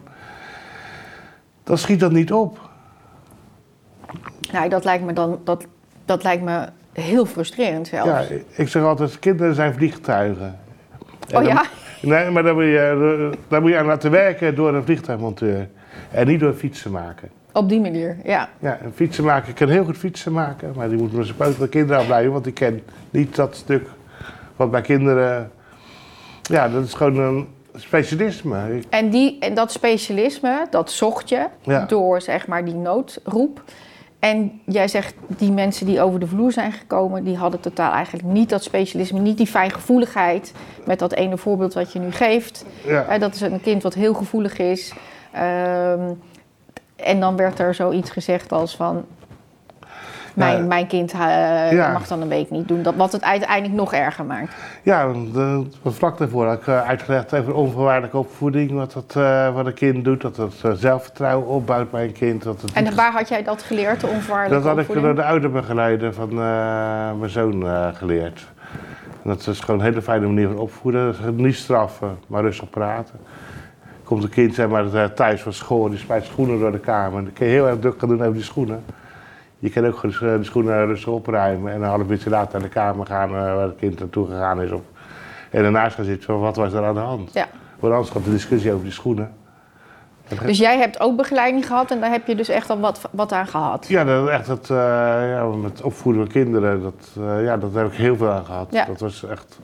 [1.72, 2.58] dan schiet dat niet op.
[4.52, 5.66] Nou, dat lijkt me dan dat,
[6.04, 8.28] dat lijkt me heel frustrerend zelfs.
[8.28, 10.58] Ja, ik zeg altijd, kinderen zijn vliegtuigen.
[11.28, 11.64] En oh dan- ja?
[12.02, 15.68] Nee, maar dan moet, je, daar moet je aan laten werken door een vliegtuigmonteur.
[16.10, 17.30] En niet door fietsen maken.
[17.52, 18.48] Op die manier, ja.
[18.58, 22.00] Ja, een fietsenmaker kan heel goed fietsen maken, maar die moet met zijn van kinderen
[22.00, 23.88] afblijven, want die kent niet dat stuk
[24.56, 25.50] wat bij kinderen.
[26.42, 28.80] Ja, dat is gewoon een specialisme.
[28.88, 31.84] En, die, en dat specialisme, dat zocht je Ja.
[31.84, 33.62] door zeg maar die noodroep.
[34.18, 38.24] En jij zegt, die mensen die over de vloer zijn gekomen, die hadden totaal eigenlijk
[38.26, 40.52] niet dat specialisme, niet die fijngevoeligheid
[40.86, 42.64] met dat ene voorbeeld wat je nu geeft.
[42.86, 43.18] Ja.
[43.18, 44.92] Dat is een kind wat heel gevoelig is.
[45.32, 46.00] Ehm,
[46.96, 49.04] en dan werd er zoiets gezegd als van,
[50.34, 51.18] mijn, mijn kind eh,
[51.72, 51.92] Ja.
[51.92, 52.82] mag dan een week niet doen.
[52.82, 54.54] Dat, wat het uiteindelijk nog erger maakt.
[54.82, 58.70] Ja, de, vlak daarvoor had ik eh, uitgelegd over onvoorwaardelijke opvoeding.
[58.72, 62.42] Wat, dat, eh, wat een kind doet, dat het zelfvertrouwen opbouwt bij een kind.
[62.42, 65.06] Dat, het En niet- waar had jij dat geleerd, de dat onvoorwaardelijke had ik opvoeding?
[65.14, 66.34] door de ouderbegeleider van
[67.18, 67.64] mijn zoon
[67.94, 68.46] geleerd.
[69.22, 71.14] En dat is gewoon een hele fijne manier van opvoeden.
[71.24, 73.14] Dat Niet straffen, maar rustig praten.
[74.04, 77.22] Komt een kind zeg maar, thuis van school, die smijt schoenen door de kamer.
[77.24, 78.84] Dan kun je heel erg druk gaan doen over die schoenen.
[79.62, 83.06] Je kan ook de schoenen rustig opruimen en een half uurtje later naar de kamer
[83.06, 84.70] gaan eh, waar het kind naartoe gegaan is.
[84.70, 84.80] Of,
[85.50, 87.32] en daarnaast gaan zitten van wat was er aan de hand.
[87.32, 87.46] Ja.
[87.78, 89.34] Want anders gaat de discussie over die schoenen.
[90.44, 93.32] Dus jij hebt ook begeleiding gehad en daar heb je dus echt al wat, wat
[93.32, 93.86] aan gehad.
[93.88, 94.76] Ja, dat, echt het, eh,
[95.30, 98.66] ja, met opvoeden van kinderen, dat, eh, ja, dat heb ik heel veel aan gehad.
[98.70, 98.84] Ja.
[98.84, 99.58] Dat was echt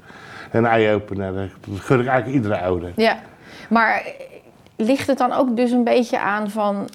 [0.53, 1.35] een eye-opener.
[1.35, 2.93] Dat gun ik eigenlijk iedere ouder.
[2.97, 3.17] Ja,
[3.69, 4.03] maar
[4.77, 6.89] ligt het dan ook dus een beetje aan van...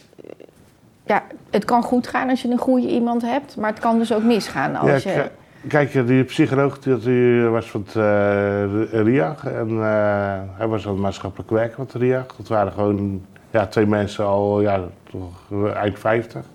[1.05, 4.13] ja, het kan goed gaan als je een goede iemand hebt, maar het kan dus
[4.13, 5.29] ook misgaan als ja, je...
[5.67, 11.01] Kijk, die psycholoog die, was van het eh, RIAG en eh, hij was aan het
[11.01, 12.25] maatschappelijk werk van het RIAG.
[12.37, 14.79] Dat waren gewoon ja, twee mensen al ja,
[15.11, 16.45] toch eind 50.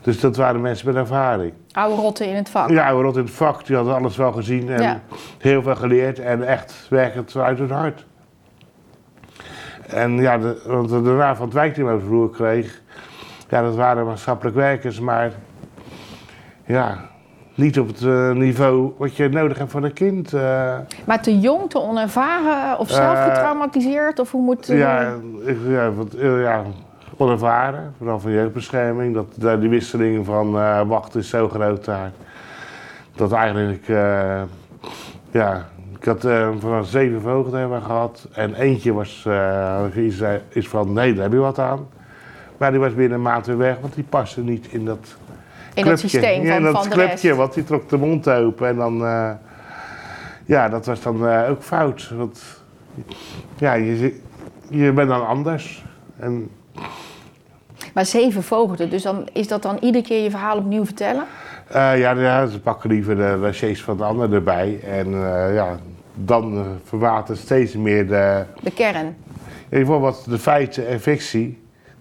[0.00, 1.52] Dus dat waren mensen met ervaring.
[1.72, 2.70] Oude rotten in het vak.
[2.70, 5.00] Ja, we rot in het vak, die hadden alles wel gezien en Ja.
[5.38, 8.06] heel veel geleerd en echt werkend uit hun hart.
[9.86, 12.82] En ja, de, want de raad van het wijkteam over vloer kreeg,
[13.48, 15.32] ja, dat waren maatschappelijk werkers, maar
[16.64, 16.98] ja,
[17.54, 20.32] niet op het eh, niveau wat je nodig hebt voor een kind.
[20.32, 20.74] eh.
[21.06, 24.18] Maar te jong, te onervaren of zelf Eh, getraumatiseerd?
[24.18, 24.66] Of hoe moet...
[24.66, 25.12] ja,
[25.44, 26.62] ik, ja, wat, eh, ja,
[27.16, 29.14] onervaren, vooral van jeugdbescherming.
[29.14, 32.10] Dat, dat die wisseling van eh wachten is zo groot daar.
[33.16, 34.42] Dat eigenlijk, eh,
[35.30, 35.66] ja,
[35.98, 38.28] ik had eh, van zeven vogels hebben we gehad.
[38.32, 41.86] En eentje was, eh, is, eh, is van, nee, daar heb je wat aan.
[42.58, 45.16] Maar die was binnen een maand weer weg, want die paste niet in dat
[45.74, 46.08] in clubje.
[46.08, 47.36] systeem ja, van, in dat van de clubje, rest.
[47.38, 49.04] want die trok de mond open en dan...
[49.04, 49.30] eh,
[50.44, 52.10] ja, dat was dan eh, ook fout.
[52.16, 52.40] Want
[53.58, 54.20] ja, je,
[54.68, 55.84] je bent dan anders.
[56.16, 56.50] En
[57.94, 61.24] Maar zeven vogelden, dus dan, is dat dan iedere keer je verhaal opnieuw vertellen?
[61.68, 64.80] eh, ja, ja, ze pakken liever de dossiers van de ander erbij.
[64.84, 65.10] En
[65.52, 65.78] ja,
[66.14, 68.44] dan verwatert steeds meer de...
[68.62, 69.16] De kern.
[69.68, 71.58] Ja, bijvoorbeeld de feiten en fictie,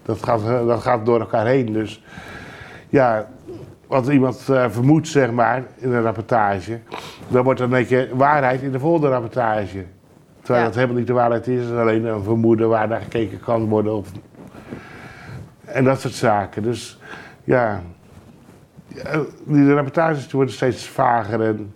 [0.07, 1.73] dat gaat, eh, dat gaat door elkaar heen.
[1.73, 2.03] Dus
[2.89, 3.27] ja,
[3.87, 6.79] wat iemand eh, vermoedt, zeg maar, in een rapportage,
[7.27, 9.85] dan wordt dan een keer waarheid in de volgende rapportage.
[10.41, 10.65] Terwijl Ja.
[10.65, 13.65] dat helemaal niet de waarheid is, het is alleen een vermoeden waar naar gekeken kan
[13.67, 13.95] worden.
[13.95, 14.11] Of...
[15.65, 16.63] En dat soort zaken.
[16.63, 16.99] Dus
[17.43, 17.81] ja,
[18.87, 21.73] ja, die rapportages worden steeds vager en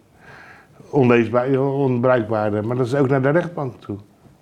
[0.89, 2.65] onleesbaar, onbruikbaarder.
[2.67, 3.97] Maar dat is ook naar de rechtbank toe.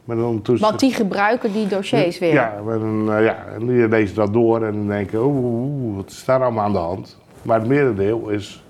[0.10, 2.34] Maar dan Want die gebruiken die dossiers weer.
[2.34, 5.84] ja, maar dan, eh, ja, en die lezen dat door en dan denken, oeh, oeh,
[5.84, 7.18] oeh, wat is daar allemaal aan de hand?
[7.42, 8.64] Maar het merendeel is,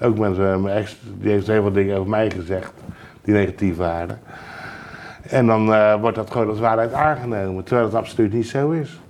[0.00, 2.72] ook met eh, mijn ex, die heeft heel veel dingen over mij gezegd,
[3.22, 4.20] die negatief waren.
[5.22, 9.00] En dan eh, wordt dat gewoon als waarheid aangenomen, terwijl het absoluut niet zo is.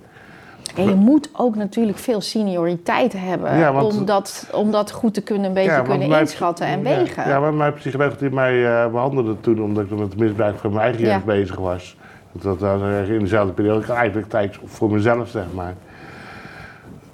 [0.75, 5.13] En je moet ook natuurlijk veel senioriteit hebben Ja, want- om, dat, om dat goed
[5.13, 7.27] te kunnen, een beetje Ja, want kunnen mijn- inschatten en ja, wegen.
[7.29, 10.69] Ja, maar mijn psycholoog die mij eh, behandelde toen, omdat ik met het misbruik van
[10.73, 11.95] mijn eigen jeugd bezig was.
[12.31, 13.79] Dat was eigenlijk in dezelfde periode.
[13.81, 15.73] Ik had eigenlijk tijd voor mezelf, zeg maar.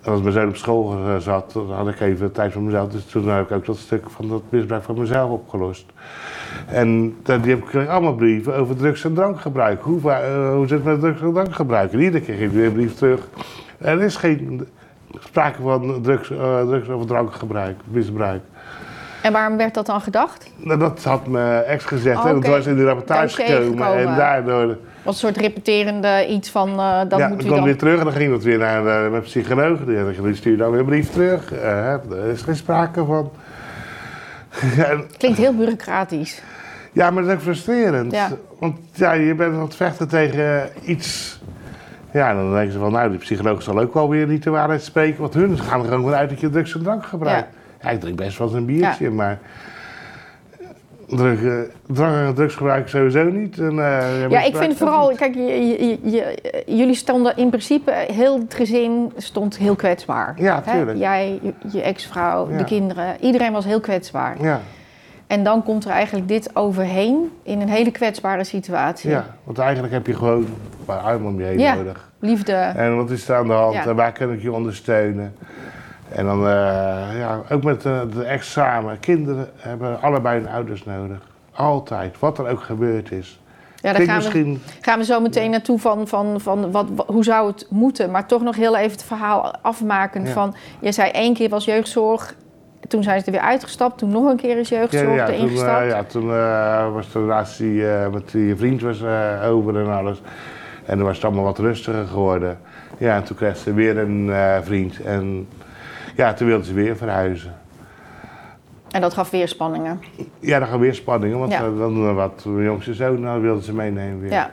[0.04, 2.92] En als mijn zoon op school eh, zat, dan had ik even tijd voor mezelf.
[2.92, 5.86] Dus toen heb ik ook dat stuk van dat misbruik van mezelf opgelost.
[6.66, 9.82] En die heb ik allemaal brieven over drugs- en drankgebruik.
[9.82, 11.94] Hoe, eh, hoe zit het met drugs- en drankgebruik?
[11.94, 13.28] En iedere keer ging ik weer een brief terug.
[13.78, 14.68] Er is geen
[15.20, 18.42] sprake van drugs, eh, drugs- of drankgebruik, misbruik.
[19.22, 20.52] En waarom werd dat dan gedacht?
[20.58, 22.20] Nou, dat had mijn ex gezegd.
[22.20, 23.98] Oh, en dat was in de rapportage gekomen.
[23.98, 27.56] En daardoor Als een soort repeterende iets van, eh, dat ja, moet dan u kwam
[27.56, 27.64] dan...
[27.64, 29.80] weer terug en dan ging dat weer naar de, mijn psycholoog.
[29.80, 31.54] Die, stuurde dan weer een brief terug.
[31.54, 33.32] Eh, hè, er is geen sprake van.
[35.18, 36.42] Klinkt heel bureaucratisch.
[36.92, 38.12] ja, maar dat is ook frustrerend.
[38.12, 38.30] Ja.
[38.60, 41.40] Want ja, je bent aan het vechten tegen iets.
[42.14, 44.84] Ja, dan denken ze van, nou, die psycholoog zal ook wel weer niet de waarheid
[44.84, 45.22] spreken.
[45.22, 47.48] Want hun gaan er gewoon vanuit dat je drugs en drank gebruikt.
[47.82, 47.90] Ja.
[47.90, 49.40] ik drink best wel eens een biertje, maar...
[51.16, 53.60] Drug, eh, drugsgebruik sowieso niet.
[53.60, 55.18] En, eh, Ja, ik vind vooral, niet.
[55.18, 60.34] kijk, je, je, je- jullie stonden in principe, heel het gezin stond heel kwetsbaar.
[60.38, 60.72] Ja, Hè?
[60.72, 60.98] tuurlijk.
[60.98, 61.40] Jij,
[61.72, 62.58] je, ex-vrouw, Ja.
[62.58, 64.36] de kinderen, iedereen was heel kwetsbaar.
[64.42, 64.62] Ja,
[65.28, 69.10] En dan komt er eigenlijk dit overheen in een hele kwetsbare situatie.
[69.10, 71.74] ja, want eigenlijk heb je gewoon een paar armen om je heen Ja.
[71.76, 72.10] nodig.
[72.20, 72.54] Liefde.
[72.54, 75.34] En wat is er aan de hand en waar kan ik je ondersteunen?
[76.12, 79.00] En dan, eh, ja, ook met de, de ex samen.
[79.00, 81.18] Kinderen hebben allebei hun ouders nodig.
[81.56, 83.40] Altijd, wat er ook gebeurd is.
[83.76, 87.24] Ja, daar gaan we, misschien, gaan we zo meteen naartoe van, van, van wat, hoe
[87.24, 88.12] zou het moeten.
[88.12, 90.34] Maar toch nog heel even het verhaal afmakend Ja.
[90.34, 90.56] van...
[90.80, 92.36] Je zei één keer was jeugdzorg,
[92.88, 93.98] toen zijn ze er weer uitgestapt.
[93.98, 97.12] Toen nog een keer is ja, jeugdzorg ja, erin toen, eh, ja, toen eh, was
[97.12, 100.22] de relatie eh, met die vriend was, eh, over en alles.
[100.86, 102.60] En dan was het allemaal wat rustiger geworden.
[102.98, 105.02] Ja, en toen kreeg ze weer een eh, vriend.
[105.02, 105.48] En
[106.16, 107.54] ja, toen wilde ze weer verhuizen.
[108.92, 110.00] En dat gaf weer spanningen.
[110.40, 111.60] Ja, dan gaan weer spanningen, want Ja.
[111.60, 114.32] dan wat mijn jongste zoon nou, wilde ze meenemen weer.
[114.32, 114.52] Ja.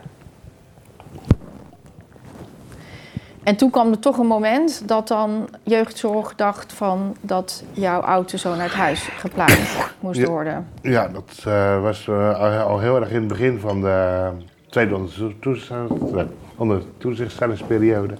[3.42, 8.37] En toen kwam er toch een moment dat dan jeugdzorg dacht van dat jouw oudste
[8.38, 10.66] zoon uit huis geplaatst moest worden.
[10.83, 14.29] Ja, dat eh, was eh, al- heel erg in het begin van de
[14.71, 15.71] tweede onder- toezicht-
[16.12, 18.14] nee, onder toezichtstellingsperiode.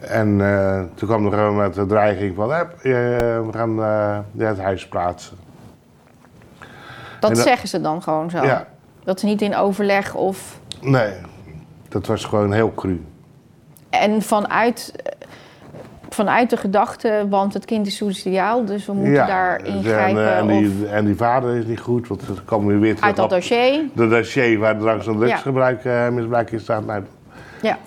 [0.00, 4.18] En eh, toen kwam er gewoon met de dreiging van, "Hup, eh, we gaan eh,
[4.32, 5.36] je uit huis plaatsen.
[7.20, 8.44] Dat En dat- zeggen ze dan gewoon zo.
[8.44, 8.66] Ja,
[9.04, 10.60] Dat ze niet in overleg of...
[10.80, 11.12] nee,
[11.88, 13.04] dat was gewoon heel cru.
[13.90, 14.92] En vanuit...
[16.08, 20.28] vanuit de gedachte, want het kind is suicidaal, dus we moeten daar ingrijpen.
[20.32, 23.16] En, en, of die, en die vader is niet goed, want er komen weer uit
[23.16, 23.80] dat op dossier.
[23.94, 26.86] de dossier waar drank- en drugsgebruik eh, misbruik in staat.
[26.86, 27.02] Nou,
[27.62, 27.78] Ja.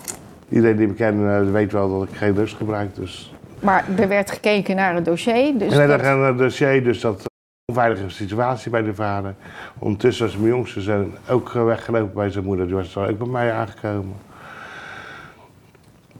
[0.51, 2.95] Iedereen die me kent eh, weet wel dat ik geen drugs gebruik.
[2.95, 3.33] Dus.
[3.59, 5.57] Maar er werd gekeken naar het dossier.
[5.57, 7.25] Dus en dan dat- een dossier, dus dat
[7.65, 9.35] onveilige situatie bij de vader.
[9.79, 12.65] Ondertussen was mijn jongste zoon ook eh, weggelopen bij zijn moeder.
[12.65, 14.15] Die was dan ook bij mij aangekomen.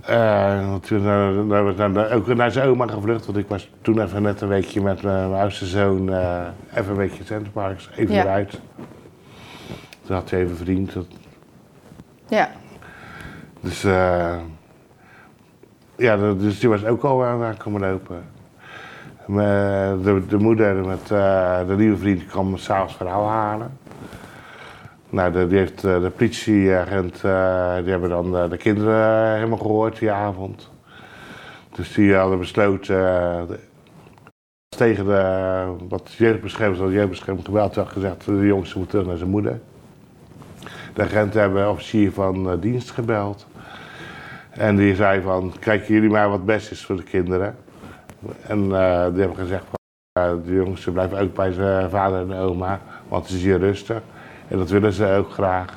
[0.01, 3.25] Eh, want toen uh, daar was dan ook naar zijn oma gevlucht.
[3.25, 6.13] Want ik was toen even net een weekje met mijn oudste zoon.
[6.13, 6.41] eh,
[6.75, 7.89] even een weekje in Centerparks.
[7.95, 8.21] Even Ja.
[8.21, 8.59] eruit.
[10.05, 10.93] Toen had hij even een vriend.
[10.93, 11.05] dat-
[12.27, 12.49] ja.
[13.61, 14.35] Dus, eh,
[15.95, 18.23] ja, dat- dus die was ook al aan komen lopen.
[20.03, 23.77] De, de moeder met eh, de nieuwe vriend kwam s'avonds verhaal halen.
[25.09, 27.21] Nou, die heeft eh, de politieagent,
[27.83, 30.69] die hebben dan de kinderen helemaal gehoord die avond.
[31.75, 32.95] Dus die hadden besloten,
[33.47, 33.59] de-
[34.77, 39.29] tegen de, wat jeugdbeschermers, de jeugdbescherming gebeld, had gezegd, de jongste moet terug naar zijn
[39.29, 39.59] moeder.
[40.93, 43.45] De agenten hebben officier van dienst gebeld.
[44.51, 47.55] En die zei van, kijken jullie maar wat best is voor de kinderen.
[48.47, 52.33] En eh, die hebben gezegd van, eh, de jongste blijft ook bij zijn vader en
[52.33, 54.01] oma, want het is hier rustig.
[54.47, 55.73] En dat willen ze ook graag.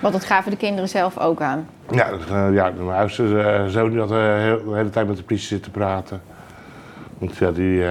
[0.00, 1.68] Want dat gaven de kinderen zelf ook aan.
[1.90, 5.48] Ja, eh, ja mijn oudste eh, zoon had heel- de hele tijd met de politie
[5.48, 6.20] zitten praten.
[7.18, 7.84] Want ja, die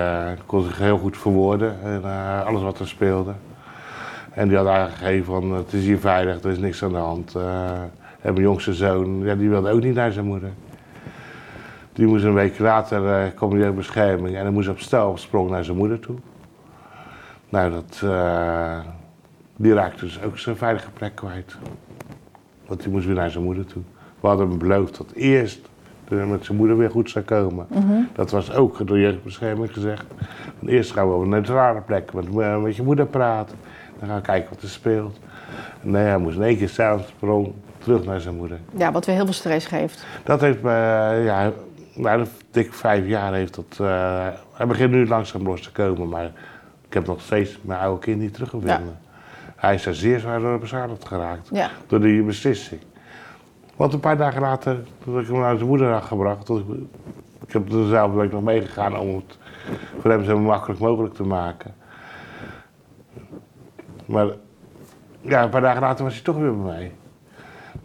[0.45, 2.03] kon zich heel goed verwoorden en
[2.45, 3.31] alles wat er speelde.
[4.31, 7.35] En die had aangegeven van het is hier veilig, er is niks aan de hand.
[8.25, 10.49] En mijn jongste zoon, ja, die wilde ook niet naar zijn moeder.
[11.93, 15.17] Die moest een week later eh kwam hij uit bescherming en hij moest op stel
[15.17, 16.15] sprong naar zijn moeder toe.
[17.49, 18.79] Nou, dat, eh,
[19.55, 21.57] die raakte dus ook zijn veilige plek kwijt.
[22.67, 23.81] Want die moest weer naar zijn moeder toe.
[24.19, 25.69] We hadden hem beloofd dat eerst
[26.07, 27.67] hij met zijn moeder weer goed zou komen.
[28.13, 30.05] Dat was ook door jeugdbescherming gezegd.
[30.59, 33.57] Want eerst gaan we op een neutrale plek met, eh, met je moeder praten.
[33.99, 35.19] Dan gaan we kijken wat er speelt.
[35.81, 37.53] Nee, hij moest in één keer s'avonds sprong
[37.85, 38.59] terug naar zijn moeder.
[38.77, 40.05] Ja, wat weer heel veel stress geeft.
[40.23, 41.51] Dat heeft eh, ja,
[41.93, 43.77] na de dik vijf jaar heeft dat.
[43.79, 46.25] eh, hij begint nu langzaam los te komen, maar
[46.87, 48.97] ik heb nog steeds mijn oude kind niet teruggevonden.
[49.55, 51.49] Hij is er zeer zwaar door beschadigd geraakt.
[51.51, 51.69] Ja.
[51.87, 52.81] Door die beslissing.
[53.75, 56.65] Want een paar dagen later, toen ik hem naar zijn moeder had gebracht, tot ik,
[57.47, 59.37] ik heb zelf ben ik nog meegegaan om het
[60.01, 61.73] voor hem zo makkelijk mogelijk te maken.
[64.05, 64.27] Maar
[65.21, 66.91] ja, een paar dagen later was hij toch weer bij mij.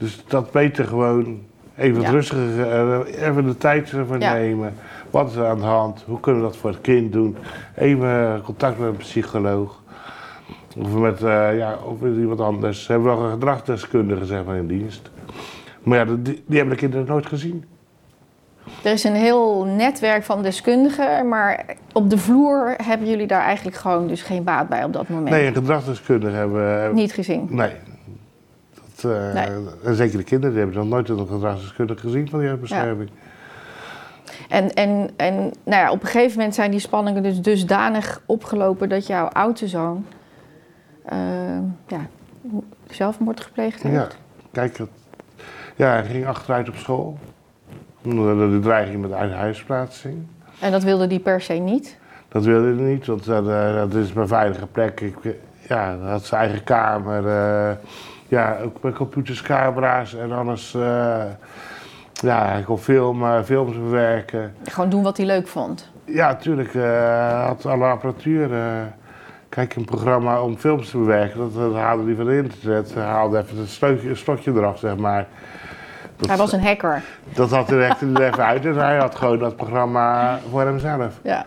[0.00, 1.40] Dus dat beter gewoon
[1.76, 2.10] even Ja.
[2.10, 2.70] rustiger,
[3.12, 4.32] eh, even de tijd ervoor Ja.
[4.32, 4.72] nemen.
[5.10, 6.04] Wat is er aan de hand?
[6.06, 7.36] Hoe kunnen we dat voor het kind doen?
[7.76, 9.82] Even contact met een psycholoog.
[10.78, 12.86] Of met, eh, ja, of met iemand anders.
[12.86, 15.10] We hebben wel een gedragsdeskundige zeg maar, in dienst.
[15.82, 17.64] Maar ja, die, die hebben de kinderen nooit gezien.
[18.84, 23.76] Er is een heel netwerk van deskundigen, maar op de vloer hebben jullie daar eigenlijk
[23.76, 25.30] gewoon dus geen baat bij op dat moment.
[25.30, 26.62] Nee, een gedragsdeskundige hebben...
[26.78, 27.46] hebben- Niet gezien.
[27.50, 27.70] Nee.
[29.02, 29.48] Dat, eh, Nee.
[29.84, 33.10] En zeker de kinderen die hebben nog nooit een gedragsdeskundige gezien van die jeugdbescherming.
[34.48, 35.34] En, en, en
[35.64, 39.68] nou ja, op een gegeven moment zijn die spanningen dus dusdanig opgelopen dat jouw oudste
[39.68, 40.06] zoon
[41.04, 41.18] eh,
[41.86, 42.06] ja,
[42.90, 43.94] zelfmoord gepleegd heeft.
[43.94, 44.06] Ja,
[44.52, 44.88] kijk, het-
[45.76, 47.18] ja, hij ging achteruit op school.
[48.04, 50.26] Onder de, de dreiging met huisplaatsing.
[50.60, 51.98] En dat wilde die per se niet.
[52.28, 55.00] Dat wilde hij niet, want dat, eh, dat is mijn veilige plek.
[55.00, 55.14] Ik,
[55.68, 57.22] ja, hij had zijn eigen kamer.
[58.30, 60.74] Ja, ook met computers, camera's en alles.
[60.74, 61.22] eh,
[62.12, 64.54] ja, hij kon filmen, films bewerken.
[64.64, 65.90] Gewoon doen wat hij leuk vond.
[66.04, 66.74] Ja, natuurlijk.
[66.74, 68.52] eh, hij had alle apparatuur.
[68.52, 68.60] eh.
[69.48, 72.94] kijk, een programma om films te bewerken, dat, dat haalde hij van het internet.
[72.94, 75.26] Hij haalde even het stokje, stokje eraf, zeg maar.
[76.16, 77.02] Dat, Hij was een hacker.
[77.34, 81.18] dat had hij er even uit en hij had gewoon dat programma voor hemzelf.
[81.22, 81.44] Ja.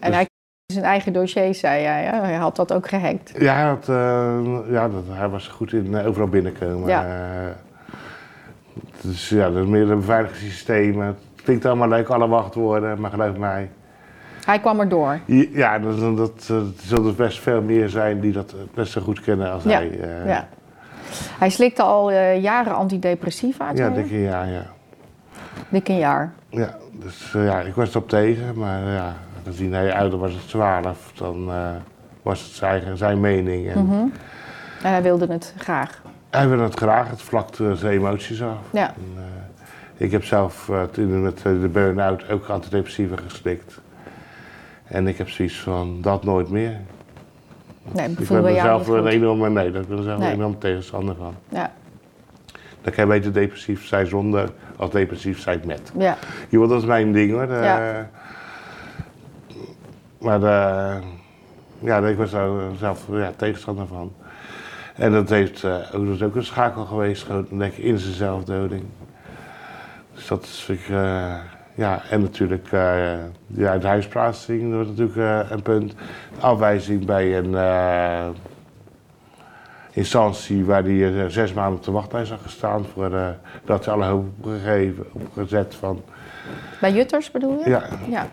[0.00, 0.27] En Dus- hij
[0.72, 2.04] zijn eigen dossier, zei hij.
[2.04, 3.32] Hij had dat ook gehackt.
[3.38, 6.88] Ja, hij, had, eh, ja dat, hij was goed in eh, overal binnenkomen.
[6.88, 7.04] Ja.
[7.04, 7.54] Eh,
[9.00, 11.06] dus ja, er meerdere beveiligingssystemen.
[11.06, 13.70] Het klinkt allemaal leuk, alle wachtwoorden, maar geloof mij.
[14.44, 15.18] Hij kwam er door.
[15.52, 19.20] Ja, dat, dat, dat, er zullen best veel meer zijn die dat net zo goed
[19.20, 19.98] kennen als Ja, hij.
[20.26, 20.48] Ja.
[21.38, 23.70] Hij slikte al jaren antidepressiva.
[23.70, 23.94] ja, zei je?
[23.94, 24.66] denk ik, ja.
[25.68, 26.32] Dik een jaar.
[26.48, 29.16] Ja, dus ja, ik was erop tegen, maar ja,
[29.48, 31.70] gezien hij ouder was het 12, dan eh,
[32.22, 33.68] was het zijn, zijn mening.
[33.70, 33.94] En Mhm.
[34.82, 36.02] En hij wilde het graag.
[36.30, 38.56] Hij wil het graag, het vlakt eh, zijn emoties af.
[38.70, 38.86] Ja.
[38.86, 43.80] En, eh, ik heb zelf eh, toen met de burn-out ook antidepressiva geslikt.
[44.84, 46.76] En ik heb zoiets van, dat nooit meer.
[47.92, 50.28] Nee, Ik ben er zelf een enorme, nee, daar ben zelf Nee.
[50.28, 51.34] een enorm tegenstander van.
[51.48, 51.72] Ja.
[52.82, 55.92] Dan kan je beter depressief zijn zonder als depressief zijn met.
[55.98, 56.16] Ja.
[56.48, 57.52] Ja, dat is mijn ding hoor.
[57.52, 58.08] Ja.
[60.28, 61.02] Maar eh,
[61.78, 64.12] ja, ik was daar zelf ja, tegenstander van.
[64.94, 68.14] En dat heeft eh, ook, dat is ook een schakel geweest, denk ik, in zijn
[68.14, 68.84] zelfdoding.
[70.14, 71.34] Dus dat is eh,
[71.74, 73.14] ja, en natuurlijk eh
[73.46, 75.94] die uithuisplaatsing, dat was natuurlijk eh, een punt.
[76.40, 78.28] Afwijzing bij een eh,
[79.98, 82.84] instantie waar hij eh, zes maanden op de wachtlijst had gestaan.
[82.84, 83.28] Voor, eh,
[83.64, 86.02] dat alle hoop opgegeven, opgezet van,
[86.80, 87.70] Bij Jutters bedoel je?
[87.70, 88.26] ja, Ja.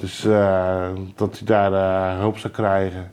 [0.00, 3.10] dus eh, dat hij daar eh, hulp zou krijgen.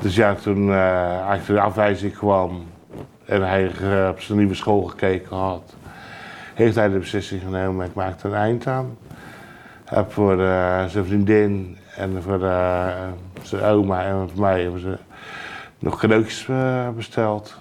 [0.00, 2.64] Dus ja, toen eh, eigenlijk de afwijzing kwam
[3.24, 5.74] en hij eh, op zijn nieuwe school gekeken had,
[6.54, 8.96] heeft hij de beslissing genomen, ik maak er een eind aan.
[9.84, 10.36] Heb voor
[10.88, 12.38] zijn vriendin en voor
[13.42, 14.98] zijn oma en voor mij hebben ze
[15.78, 16.48] nog cadeautjes
[16.96, 17.56] besteld.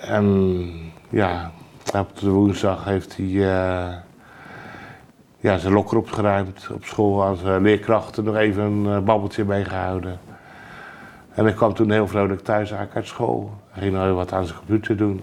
[0.00, 0.70] En
[1.08, 1.50] ja,
[1.94, 3.44] op de woensdag heeft hij
[5.40, 6.68] ja, zijn lokker opgeruimd.
[6.72, 10.18] Op school aan zijn leerkrachten nog even een eh, babbeltje meegehouden.
[11.34, 13.52] En ik kwam toen heel vrolijk thuis uit school.
[13.70, 15.20] Hij ging nog wat aan zijn computer doen.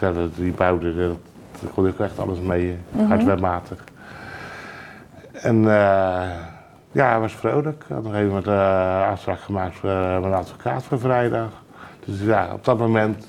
[0.00, 1.16] Dat- die bouwde, dat,
[1.60, 3.12] daar kon ik echt alles mee, mm.
[5.32, 6.30] En eh,
[6.92, 7.84] ja, hij was vrolijk.
[7.86, 11.48] Hij had nog even eh, afspraak gemaakt voor mijn advocaat voor vrijdag.
[12.04, 13.26] Dus ja, op dat moment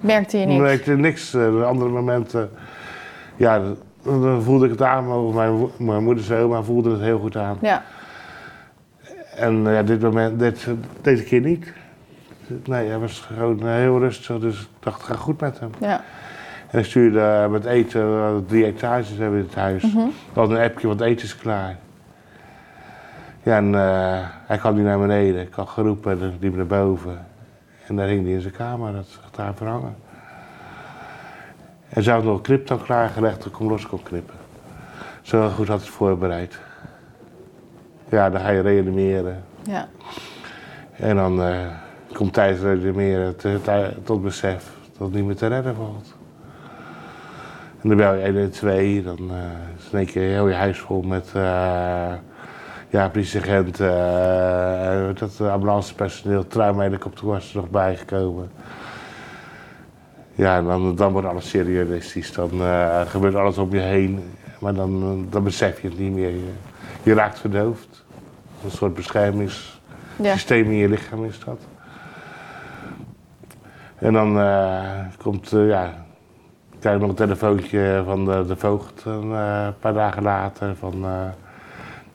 [0.00, 0.60] Merkte je niks?
[0.60, 1.30] merkte ik niks.
[1.30, 2.50] De andere momenten,
[3.36, 3.60] ja,
[4.08, 5.06] dan voelde ik het aan.
[5.06, 7.58] Maar mijn, mijn moeder zei, oma voelde het heel goed aan.
[7.60, 7.82] Ja.
[9.38, 10.68] En eh, ja, dit moment, dit,
[11.00, 11.72] deze keer niet.
[12.64, 15.70] Nee, hij was gewoon eh, heel rustig, dus ik dacht, het gaat goed met hem.
[15.80, 16.04] Ja.
[16.70, 19.82] En ik stuurde eh, met eten, drie etages hebben in het huis.
[19.92, 21.76] We hadden een appje, want eten is klaar.
[23.42, 23.72] Ja, en
[24.46, 25.40] hij kwam niet naar beneden.
[25.40, 27.26] Ik had geroepen en liep naar boven.
[27.86, 29.94] En daar hing hij in zijn kamer, dat daar verhangen.
[31.88, 34.34] En nog een dan klaargelegd dat ik hem los kon knippen.
[35.22, 36.58] Zo goed had het voorbereid.
[38.08, 39.44] Ja, dan ga je reanimeren.
[39.62, 39.88] Ja.
[40.96, 41.66] En dan eh,
[42.12, 43.36] komt tijdens reanimeren
[44.04, 44.64] tot besef
[44.98, 46.16] dat het niet meer te redden valt.
[47.82, 49.36] En dan bel je 112, dan eh,
[49.78, 51.42] is in één keer heel je huis vol met uh,
[52.88, 58.50] ja, politieagenten, uh, dat ambulancepersoneel, traumahelikopter was er nog bijgekomen.
[60.38, 64.22] Ja, dan, dan wordt alles serieusistisch, dan eh, gebeurt alles om je heen,
[64.60, 66.28] maar dan, dan besef je het niet meer.
[66.30, 66.52] Je,
[67.02, 68.04] je raakt verdoofd.
[68.64, 69.80] Een soort beschermings
[70.16, 70.32] Ja.
[70.32, 71.58] systeem in je lichaam is dat.
[73.98, 75.84] En dan eh, komt, eh, ja,
[76.72, 80.76] ik krijg nog een telefoontje van de, de voogd een eh, paar dagen later.
[80.76, 81.10] Van, eh,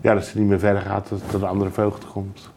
[0.02, 2.50] ja, dat ze niet meer verder gaat, dat er een andere voogd komt.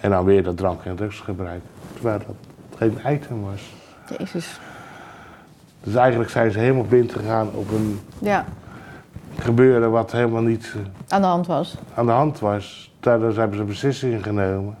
[0.00, 1.62] En dan weer dat drank- en drugsgebruik.
[1.94, 2.36] Terwijl dat
[2.78, 3.72] geen item was.
[4.18, 4.60] Jezus.
[5.84, 8.44] Dus eigenlijk zijn ze helemaal blind gegaan op een Ja.
[9.38, 10.80] gebeuren wat helemaal niet eh,
[11.14, 11.76] Aan de hand was.
[11.94, 12.92] aan de hand was.
[13.00, 14.76] Daardoor hebben ze beslissingen genomen.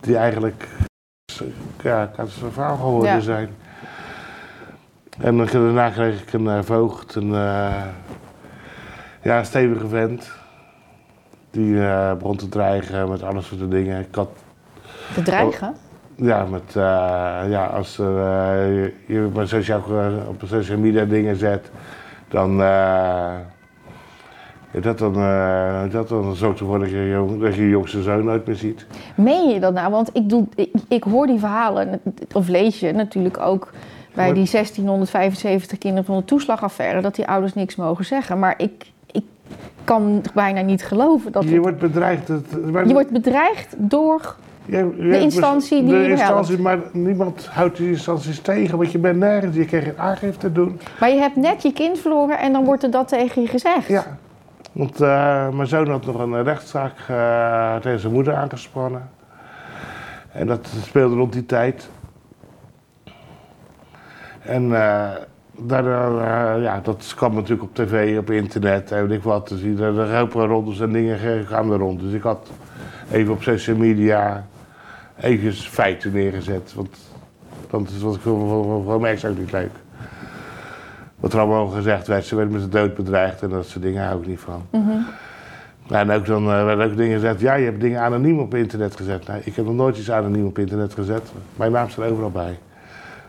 [0.00, 0.68] Die eigenlijk
[1.82, 3.20] ja, catastrofaal geworden Ja.
[3.20, 3.48] zijn.
[5.18, 7.82] En dan- daarna kreeg ik een eh, voogd, een, eh,
[9.22, 10.30] ja, een stevige vent.
[11.50, 14.00] Die eh, begon te dreigen met alles soort dingen.
[14.00, 14.28] Ik had,
[15.14, 15.74] Te dreigen?
[16.16, 16.82] Ja, met, eh,
[17.50, 19.82] ja, als er, eh, je, op, sociaal,
[20.28, 21.70] op social media dingen zet,
[22.28, 23.34] dan, eh,
[24.80, 26.96] dat dan, eh, dat dan zorgt ervoor dat je,
[27.56, 28.86] je jongste zoon nooit meer ziet.
[29.16, 29.90] Meen je dat nou?
[29.90, 32.00] Want ik, doe, ik, ik hoor die verhalen,
[32.34, 33.70] of lees je natuurlijk ook
[34.14, 38.38] bij die 1675 kinderen van de toeslagaffaire, dat die ouders niks mogen zeggen.
[38.38, 39.24] Maar ik, ik
[39.84, 42.28] kan bijna niet geloven dat Je het- wordt bedreigd.
[42.28, 42.46] Het,
[42.86, 44.36] je wordt bedreigd door.
[44.66, 48.98] Je- je- instantie die de je instantie, Maar niemand houdt die instanties tegen, want je
[48.98, 49.56] bent nergens.
[49.56, 50.80] Je krijgt geen aangifte doen.
[51.00, 53.88] Maar je hebt net je kind verloren en dan wordt er dat tegen je gezegd.
[53.88, 54.04] Ja.
[54.72, 59.08] Want eh, mijn zoon had nog een rechtszaak eh, tegen zijn moeder aangespannen.
[60.32, 61.88] En dat speelde rond die tijd.
[64.42, 65.08] En eh,
[65.58, 69.50] daardoor, eh, ja, dat kwam natuurlijk op tv, op internet en weet ik wat.
[69.50, 72.00] Er er lopen rondes en dingen gaan er rond.
[72.00, 72.50] Dus ik had
[73.12, 74.46] even op social media
[75.20, 76.74] even feiten neergezet.
[76.74, 76.96] Want
[77.70, 79.70] dat is wat ik voor, voor, voor mij ook niet leuk.
[81.16, 84.06] Wat er allemaal gezegd werd, ze werden met de dood bedreigd en dat soort dingen
[84.06, 84.62] hou ik niet van.
[84.70, 84.98] Mhm.
[85.88, 88.54] Nou, en ook dan eh, werden ook dingen gezegd, ja, je hebt dingen anoniem op
[88.54, 89.26] internet gezet.
[89.26, 91.32] Nee, ik heb nog nooit iets anoniem op internet gezet.
[91.56, 92.58] Mijn naam staat overal bij.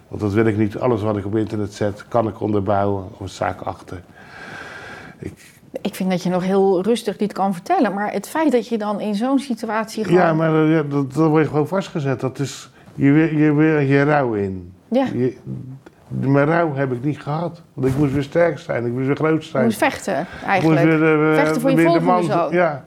[0.08, 0.78] Want dat wil ik niet.
[0.78, 4.02] Alles wat ik op internet zet, kan ik onderbouwen of een zaak achter.
[5.20, 7.94] Ik vind dat je nog heel rustig dit kan vertellen.
[7.94, 10.20] Maar het feit dat je dan in zo'n situatie gewoon...
[10.20, 12.20] Ja, maar eh, ja, dat, dat word je gewoon vastgezet.
[12.20, 14.74] Dat is, je, wil- je wil je rouw in.
[14.88, 15.38] Ja, Je,
[16.08, 17.62] mijn rouw heb ik niet gehad.
[17.74, 19.64] Want ik moest weer sterk zijn, ik moest weer groot je zijn.
[19.64, 20.82] moest vechten ik moest eigenlijk.
[21.00, 22.52] weer, eh, Vechten voor je volgende man- zoon.
[22.52, 22.84] Ja,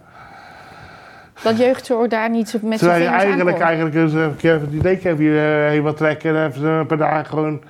[1.42, 3.66] Dat jeugdzorg daar niet zo met zijn je vingers eigenlijk, aankomt.
[3.68, 6.86] eigenlijk eens een keer even die deken even je heen wat trekken en even een
[6.86, 7.60] paar dagen gewoon...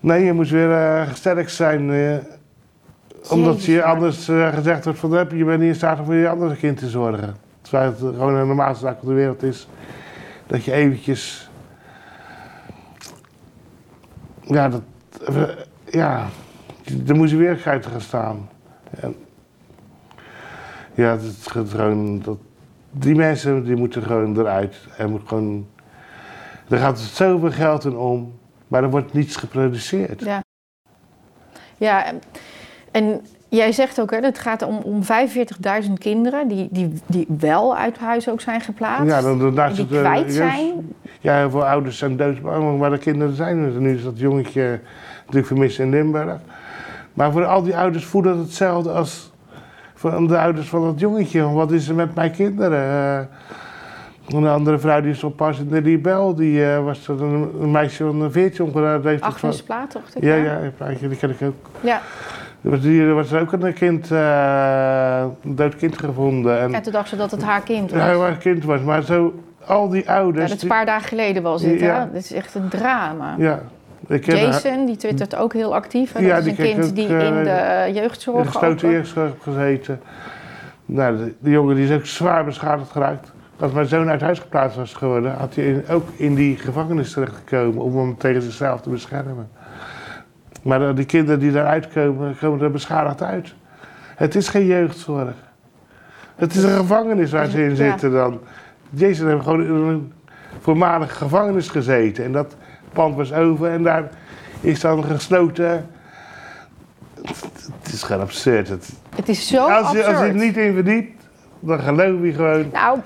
[0.00, 1.90] Nee, je moest weer eh, sterk zijn.
[3.30, 6.28] Omdat je anders eh, gezegd wordt van je bent niet in staat om voor je
[6.28, 7.36] andere kind te zorgen.
[7.60, 9.68] Terwijl het gewoon een normaalste zaak op de wereld is.
[10.46, 11.50] Dat je eventjes...
[14.40, 14.82] Ja, dat...
[15.26, 15.42] eh,
[15.90, 16.26] ja,
[17.06, 18.48] er moest weer uit gaan staan.
[19.00, 19.16] En,
[20.94, 22.20] ja, het is gewoon...
[22.22, 22.38] Dat,
[22.90, 24.76] die mensen die moeten gewoon eruit.
[24.98, 25.66] Er moet gewoon...
[26.68, 30.20] Er gaat zoveel geld in om, maar er wordt niets geproduceerd.
[30.20, 30.42] Ja.
[31.76, 32.12] Ja,
[32.94, 35.00] en, jij zegt ook, hè, het gaat om, om
[35.86, 39.06] 45.000 kinderen die, die, die wel uit huis ook zijn geplaatst.
[39.06, 40.94] Ja, dan, dan, die kwijt zijn.
[41.20, 43.80] Ja, heel veel ouders zijn doodsbang, maar de kinderen zijn er.
[43.80, 44.80] Nu is dat jongetje
[45.18, 46.38] natuurlijk vermist in Limburg.
[47.12, 49.32] Maar voor al die ouders voelt het hetzelfde als
[49.94, 51.50] voor de ouders van dat jongetje.
[51.50, 52.80] Wat is er met mijn kinderen?
[52.80, 57.50] Eh, een andere vrouw die is oppas in de Rebel, die eh, was er een,
[57.60, 59.22] een meisje van 14 ongeveer.
[59.22, 60.02] Agnes Plaat, toch?
[60.20, 61.54] Ja, ja, een plaatje, die ken ik ook.
[61.80, 62.00] ja.
[62.64, 66.58] Er was, hier was er ook een kind, eh, een dood kind gevonden.
[66.60, 68.00] En, En toen dacht ze dat het haar kind was.
[68.00, 69.34] ja, een kind was, maar zo
[69.66, 70.46] al die Ja, ouders.
[70.48, 71.98] dat is een paar dagen geleden was dit, Ja.
[72.00, 72.12] hè?
[72.12, 73.34] Dit is echt een drama.
[73.38, 73.60] ja,
[74.06, 76.18] ik haar- Jason, die twittert ook heel actief.
[76.18, 78.94] Ja, Dat is een kind ook, die eh, in de in de jeugdzorg gesloten ook-
[78.94, 80.00] jeugdzorg gezeten.
[80.86, 83.32] Nou, de, de jongen die is ook zwaar beschadigd geraakt.
[83.60, 87.12] Als mijn zoon uit huis geplaatst was geworden, had hij in- ook in die gevangenis
[87.12, 89.48] terechtgekomen om hem tegen zichzelf te beschermen.
[90.64, 93.54] Maar eh, die kinderen die daaruit komen, komen er beschadigd uit.
[94.16, 95.34] Het is geen jeugdzorg.
[96.34, 98.40] Het is een gevangenis waar ze in zitten dan.
[98.90, 100.12] Jason heeft gewoon in een
[100.60, 102.24] voormalige gevangenis gezeten.
[102.24, 102.56] En dat
[102.92, 104.08] pand was over en daar
[104.60, 105.90] is dan gesloten.
[107.82, 108.68] Het is gewoon absurd.
[108.68, 110.28] Het, Het is zo als, je, als je absurd.
[110.28, 111.28] er niet in verdiept,
[111.60, 112.70] dan geloof je gewoon.
[112.72, 112.98] Nou,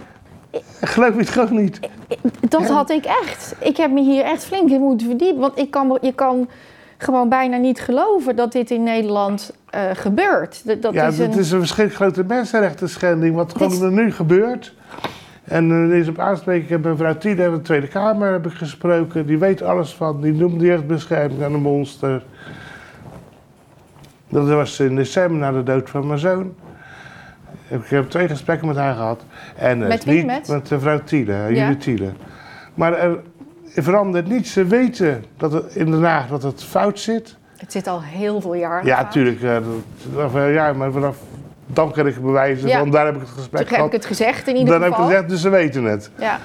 [0.80, 1.80] Geloof je het gewoon niet.
[2.48, 3.54] dat had ik echt.
[3.59, 5.40] Ik heb me hier echt flink in moeten verdiepen.
[5.40, 6.48] Want ik kan, je kan
[6.99, 10.62] gewoon bijna niet geloven dat dit in Nederland eh, gebeurt.
[10.66, 11.38] Dat, dat ja, is het een...
[11.40, 14.74] is een verschrikkelijk grote mensenrechten schending, wat is- gewoon er nu gebeurt.
[15.44, 18.53] En uh, deze op aanspreking, ik heb mevrouw Tiede uit de Tweede Kamer heb ik
[18.53, 19.26] gesproken.
[19.26, 22.22] Die weet alles van, die noemt die echt bescherming aan een monster.
[24.28, 26.55] Dat was in december na de dood van mijn zoon.
[27.68, 29.22] Ik heb twee gesprekken met haar gehad.
[29.57, 30.14] En, eh, Met wie?
[30.16, 30.49] niet Met?
[30.49, 31.74] met mevrouw Tiede, Ja.
[31.74, 32.12] Tiede.
[32.74, 33.18] Maar er
[33.83, 34.53] verandert niets.
[34.53, 37.37] Ze weten dat het in Den Haag dat het fout zit.
[37.57, 39.41] Het zit al heel veel jaar Ja, natuurlijk.
[40.53, 41.16] ja, maar vanaf
[41.66, 42.68] dan kan ik het bewijzen.
[42.68, 42.79] Ja.
[42.79, 44.91] Want daar heb ik het gesprek Toen heb ik het gezegd in ieder Dan heb
[44.91, 45.11] ik geval.
[45.11, 46.11] gezegd, dus ze weten het.
[46.18, 46.39] Ja.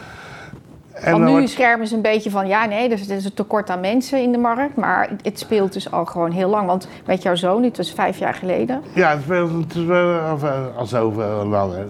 [0.94, 3.26] En Want dan nu wordt- schermen ze een beetje van, ja nee, dus er is
[3.26, 4.76] een tekort aan mensen in de markt.
[4.76, 6.68] Maar het speelt dus al gewoon heel lang.
[6.68, 8.82] Want met jouw zoon, dit was vijf jaar geleden.
[8.94, 11.74] Ja, het speelt het is wel of, eh, al zoveel lang.
[11.74, 11.84] hè.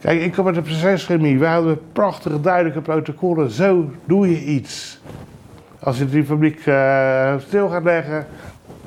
[0.00, 1.38] Dat- Kijk, ik kom uit de proceschemie.
[1.38, 3.50] We hadden prachtige, duidelijke protocollen.
[3.50, 5.00] Zo doe je iets.
[5.80, 8.26] Als je die fabriek eh, stil gaat leggen,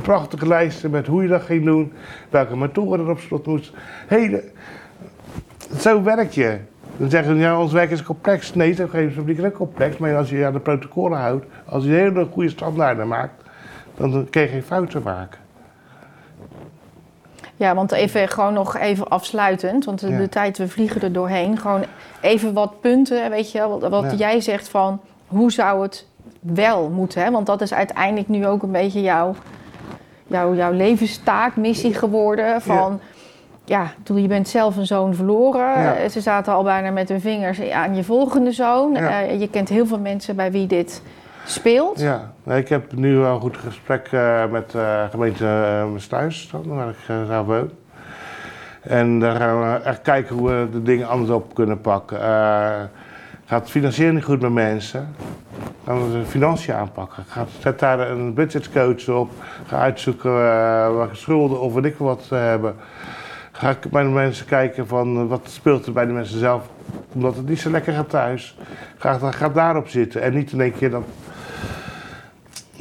[0.02, 1.94] prachtige lijsten met hoe je dat ging doen,
[2.30, 3.74] welke motoren er op slot moest.
[4.08, 4.44] Hele,
[5.78, 6.58] zo werk je.
[6.98, 8.54] Dan zeggen ze, ja, ons werk is complex.
[8.54, 9.98] Nee, het geen fabriek ook complex.
[9.98, 13.44] Maar als je je aan de protocollen houdt, als je hele goede standaarden maakt,
[13.98, 15.40] dan kun je geen fouten maken.
[17.62, 20.18] Ja, want even gewoon nog even afsluitend, want de, Ja.
[20.18, 21.58] de tijd, we vliegen er doorheen.
[21.58, 21.84] Gewoon
[22.22, 24.18] even wat punten, weet je wel, wat, wat Ja.
[24.18, 26.08] jij zegt van, hoe zou het
[26.40, 27.24] wel moeten?
[27.24, 27.32] Hè?
[27.32, 29.36] Want dat is uiteindelijk nu ook een beetje jouw,
[30.28, 32.62] jouw, jouw levenstaak, missie geworden.
[32.62, 33.00] Van,
[33.66, 35.82] ja, bedoel, je bent zelf een zoon verloren.
[35.82, 35.96] Ja.
[35.96, 38.94] Eh, Ze zaten al bijna met hun vingers aan je volgende zoon.
[38.94, 39.22] Ja.
[39.22, 41.02] Eh, je kent heel veel mensen bij wie dit
[41.46, 42.00] speelt.
[42.00, 45.44] Ja, ik heb nu wel een goed gesprek eh, met de gemeente
[45.94, 46.96] uh, Thuis, waar ik
[47.28, 47.70] zelf woon.
[48.82, 52.20] En daar gaan we echt kijken hoe we de dingen anders op kunnen pakken.
[53.52, 55.16] Gaat financiën niet goed met mensen?
[55.86, 57.24] Gaan we de financiën aanpakken?
[57.28, 59.32] Gaat, zet daar een budgetcoach op.
[59.66, 62.76] Ga uitzoeken uh, welke schulden of weet ik wat ze hebben.
[63.52, 66.70] Ga ik bij de mensen kijken van wat speelt er bij de mensen zelf.
[67.14, 68.58] Omdat het niet zo lekker gaat thuis.
[68.98, 71.31] Ga, ga daarop zitten en niet in één keer dat een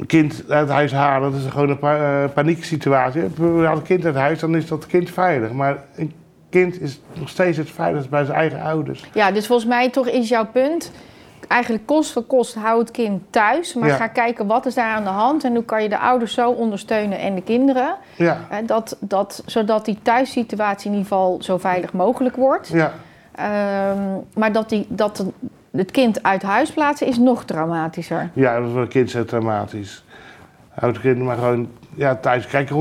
[0.07, 3.21] kind uit huis halen, dat is gewoon een pa uh, panieksituatie.
[3.35, 5.51] We halen een kind uit huis, dan is dat kind veilig.
[5.51, 6.13] Maar een
[6.49, 9.09] kind is nog steeds het veiligst bij zijn eigen ouders.
[9.13, 10.91] Ja, dus volgens mij toch is jouw punt...
[11.47, 13.73] Eigenlijk kost voor kost hou het kind thuis.
[13.73, 13.95] Maar Ja.
[13.95, 15.43] ga kijken wat is daar aan de hand.
[15.43, 17.95] En hoe kan je de ouders zo ondersteunen en de kinderen.
[18.15, 22.67] Ja, Hè, dat, dat, zodat die thuissituatie in ieder geval zo veilig mogelijk wordt.
[22.67, 22.91] ja,
[23.35, 23.99] Ehm,
[24.35, 25.25] maar dat, die, dat,
[25.71, 28.29] het kind uit huis plaatsen is nog traumatischer.
[28.33, 30.05] Ja, dat is voor een kind zo traumatisch.
[30.75, 32.47] Oude kinderen maar gewoon ja, thuis.
[32.47, 32.73] Kijk, 100%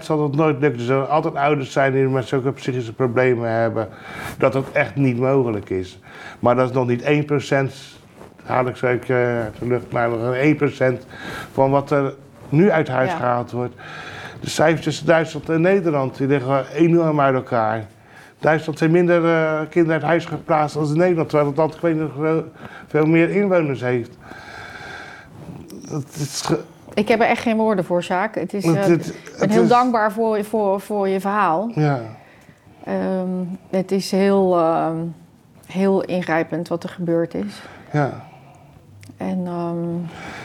[0.00, 0.80] zal dat nooit lukken.
[0.80, 3.88] Er zullen altijd ouders zijn die met zulke psychische problemen hebben.
[4.38, 5.98] Dat dat echt niet mogelijk is.
[6.38, 7.72] Maar dat is nog niet 1%.
[8.44, 11.06] Haal ik zeker uit de lucht, maar nog 1%
[11.52, 12.14] van wat er
[12.48, 13.16] nu uit huis Ja.
[13.16, 13.74] gehaald wordt.
[14.40, 17.86] De cijfers tussen Duitsland en Nederland die liggen enorm uit elkaar.
[18.40, 22.44] Duitsland zijn minder eh, kinderen uit huis geplaatst als in Nederland, terwijl het land veel,
[22.86, 24.10] veel meer inwoners heeft.
[25.90, 26.50] Dat is
[26.94, 28.34] Ik heb er echt geen woorden voor, Sjaak.
[28.34, 31.70] Het is, eh, ik ben heel is- dankbaar voor, voor, voor je verhaal.
[31.74, 32.00] Ja,
[32.84, 33.28] Ehm,
[33.70, 34.96] het is heel, ehm,
[35.66, 37.62] heel ingrijpend wat er gebeurd is.
[37.92, 38.26] ja.
[39.16, 39.78] En ehm,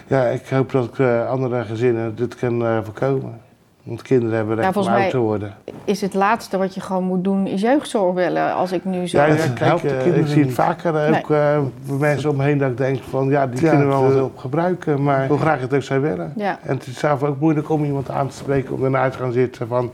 [0.08, 3.42] ja, ik hoop dat ik eh, andere gezinnen dit kan voorkomen.
[3.84, 5.54] Want kinderen hebben recht Ja, om oud te worden.
[5.86, 8.54] is het laatste wat je gewoon moet doen, is jeugdzorg bellen.
[8.54, 9.18] Als ik nu zo...
[9.18, 10.56] Ja, ja, dat kijk, helpt de eh, kinderen ik zie het niet.
[10.56, 13.62] vaker eh, ook eh, bij mensen om me heen dat ik denk van ja, die
[13.64, 16.34] Ja, kunnen we wel eh, op gebruiken, maar hoe graag het ook zou willen.
[16.36, 16.60] Ja.
[16.64, 19.32] En het is zelf ook moeilijk om iemand aan te spreken om ernaar te gaan
[19.32, 19.92] zitten van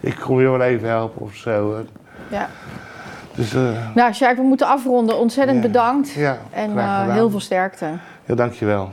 [0.00, 1.76] ik kom je wel even helpen of zo.
[2.28, 2.48] ja.
[3.34, 3.62] Dus eh,
[3.94, 5.18] Nou, Sjaak, we moeten afronden.
[5.18, 5.66] Ontzettend Ja.
[5.66, 6.10] bedankt.
[6.12, 7.86] ja, En eh, heel veel sterkte.
[8.24, 8.90] Ja, dankjewel.